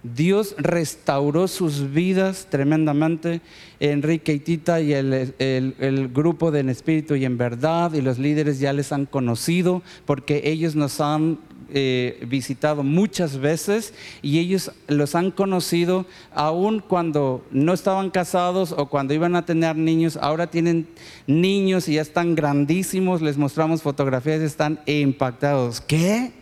[0.02, 3.40] Dios restauró sus vidas tremendamente.
[3.80, 8.60] Enrique y Tita y el, grupo de En Espíritu y en Verdad y los líderes
[8.60, 11.38] ya les han conocido porque ellos nos han
[11.70, 13.92] eh, visitado muchas veces
[14.22, 19.76] y ellos los han conocido aún cuando no estaban casados o cuando iban a tener
[19.76, 20.16] niños.
[20.16, 20.86] Ahora tienen
[21.26, 23.20] niños y ya están grandísimos.
[23.20, 25.80] Les mostramos fotografías y están impactados.
[25.80, 26.32] ¿Qué?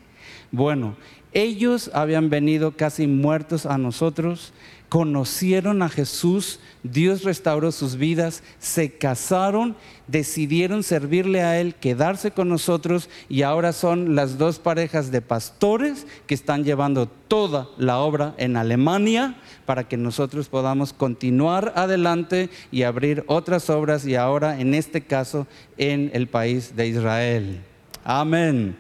[0.53, 0.97] Bueno,
[1.37, 4.55] ellos habían venido casi muertos a nosotros,
[4.89, 9.77] conocieron a Jesús, Dios restauró sus vidas, se casaron,
[10.07, 16.07] decidieron servirle a Él, quedarse con nosotros y ahora son las dos parejas de pastores
[16.27, 22.85] que están llevando toda la obra en Alemania para que nosotros podamos continuar adelante y
[22.85, 27.61] abrir otras obras y ahora en este caso en el país de Israel.
[28.05, 28.75] Amén.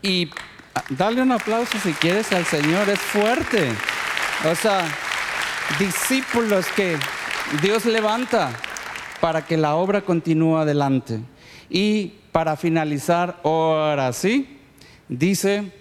[0.00, 0.30] Y
[0.90, 3.70] dale un aplauso si quieres al Señor, es fuerte.
[4.50, 4.86] O sea,
[5.78, 6.96] discípulos que
[7.62, 8.50] Dios levanta
[9.20, 11.20] para que la obra continúe adelante.
[11.68, 14.58] Y para finalizar, ahora sí,
[15.08, 15.72] dice,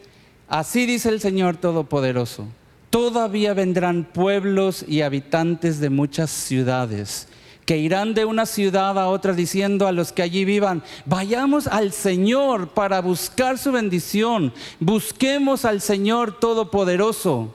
[0.47, 2.47] así dice el Señor Todopoderoso,
[2.89, 7.27] todavía vendrán pueblos y habitantes de muchas ciudades
[7.69, 11.91] que irán de una ciudad a otra diciendo a los que allí vivan, vayamos al
[11.93, 17.53] Señor para buscar su bendición, busquemos al Señor Todopoderoso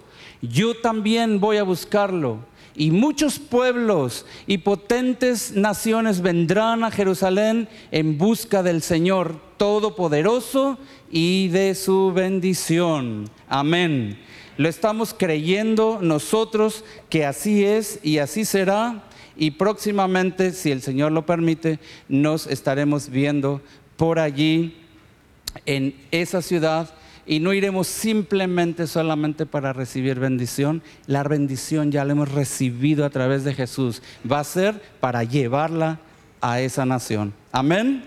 [0.50, 2.38] yo también voy a buscarlo.
[2.76, 10.76] Y muchos pueblos y potentes naciones vendrán a Jerusalén en busca del Señor Todopoderoso
[11.10, 13.30] y de su bendición.
[13.48, 14.18] Amén.
[14.56, 19.04] Lo estamos creyendo nosotros que así es y así será.
[19.36, 21.78] Y próximamente, si el Señor lo permite,
[22.08, 23.60] nos estaremos viendo
[23.96, 24.76] por allí
[25.66, 26.94] en esa ciudad
[27.26, 30.82] y no iremos simplemente solamente para recibir bendición.
[31.06, 34.02] La bendición ya la hemos recibido a través de Jesús.
[34.30, 36.00] Va a ser para llevarla
[36.40, 37.32] a esa nación.
[37.52, 38.04] Amén.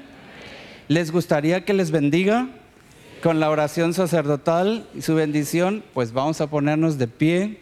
[0.88, 2.50] ¿Les gustaría que les bendiga
[3.24, 5.84] con la oración sacerdotal y su bendición?
[5.94, 7.60] Pues vamos a ponernos de pie.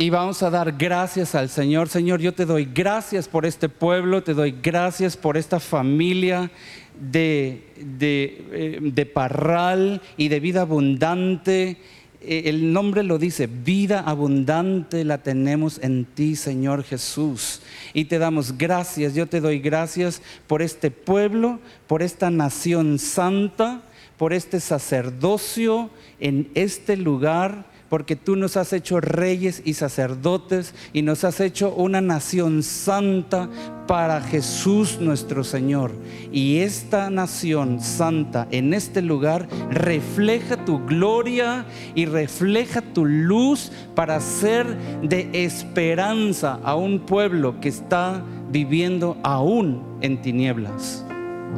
[0.00, 1.90] Y vamos a dar gracias al Señor.
[1.90, 6.50] Señor, yo te doy gracias por este pueblo, te doy gracias por esta familia
[6.98, 11.76] de, eh, de, parral y de vida abundante.
[12.22, 17.60] Eh, el nombre lo dice, vida abundante la tenemos en ti, Señor Jesús.
[17.92, 23.82] Y te damos gracias, yo te doy gracias por este pueblo, por esta nación santa,
[24.16, 25.90] por este sacerdocio
[26.20, 31.74] en este lugar porque tú nos has hecho reyes y sacerdotes y nos has hecho
[31.74, 33.50] una nación santa
[33.86, 35.90] para Jesús nuestro Señor.
[36.32, 41.66] Y esta nación santa en este lugar refleja tu gloria
[41.96, 48.22] y refleja tu luz para ser de esperanza a un pueblo que está
[48.52, 51.04] viviendo aún en tinieblas.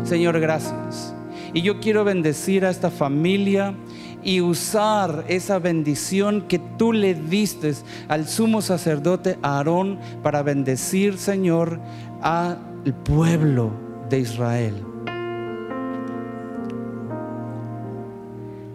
[0.05, 1.14] Señor, gracias.
[1.53, 3.74] Y yo quiero bendecir a esta familia
[4.22, 7.74] y usar esa bendición que tú le diste
[8.08, 11.80] al sumo sacerdote Aarón para bendecir, Señor,
[12.22, 12.58] al
[13.04, 13.72] pueblo
[14.08, 14.74] de Israel.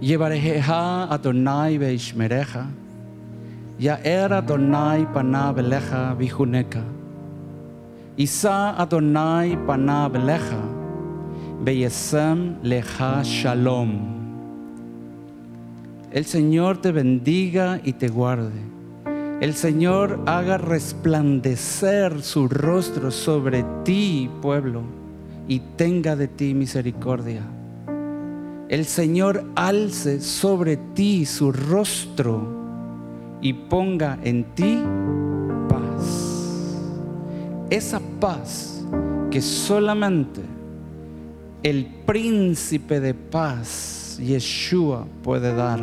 [0.01, 2.67] Yevarejeha Adonai veishmereja,
[3.79, 6.83] Yaer Adonai pana beleja vijuneka,
[8.15, 10.61] Isa Adonai pana beleja,
[11.63, 14.16] Beyesem leja shalom.
[16.17, 18.59] El Señor te bendiga y te guarde.
[19.39, 24.81] El Señor haga resplandecer su rostro sobre ti, pueblo,
[25.47, 27.43] y tenga de ti misericordia.
[28.67, 34.79] El Señor alce sobre ti su rostro y ponga en ti
[35.69, 36.75] paz.
[37.69, 38.83] Esa paz
[39.29, 40.41] que solamente
[41.61, 45.79] el príncipe de paz Yeshua puede dar.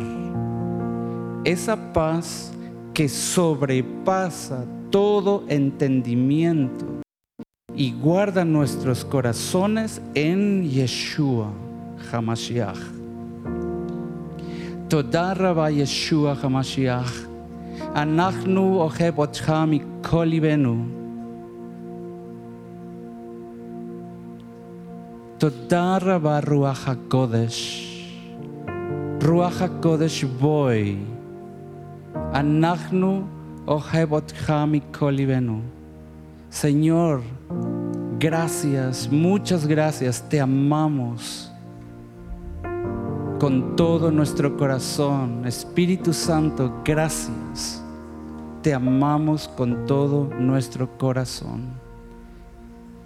[1.43, 2.51] Esa paz
[2.93, 6.85] que sobrepasa todo entendimiento
[7.75, 11.51] y guarda nuestros corazones en Yeshua
[12.11, 12.79] Hamashiach.
[14.89, 17.27] Toda Rabba Yeshua Hamashiach.
[17.93, 20.31] Anachnu oheb otcha mikol
[25.37, 27.94] Toda Rabba Ruach.
[29.25, 30.99] Ruach HaKodesh boy,
[32.31, 33.23] anachnu
[36.51, 37.21] Señor,
[38.19, 41.51] gracias, muchas gracias, te amamos
[43.39, 45.47] con todo nuestro corazón.
[45.47, 47.83] Espíritu Santo, gracias.
[48.61, 51.63] Te amamos con todo nuestro corazón.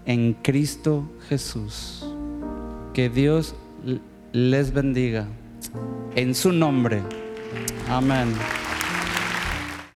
[0.05, 2.05] En Cristo Jesús.
[2.93, 3.55] Que Dios
[4.33, 5.25] les bendiga
[6.15, 7.01] en su nombre.
[7.89, 8.33] Amén.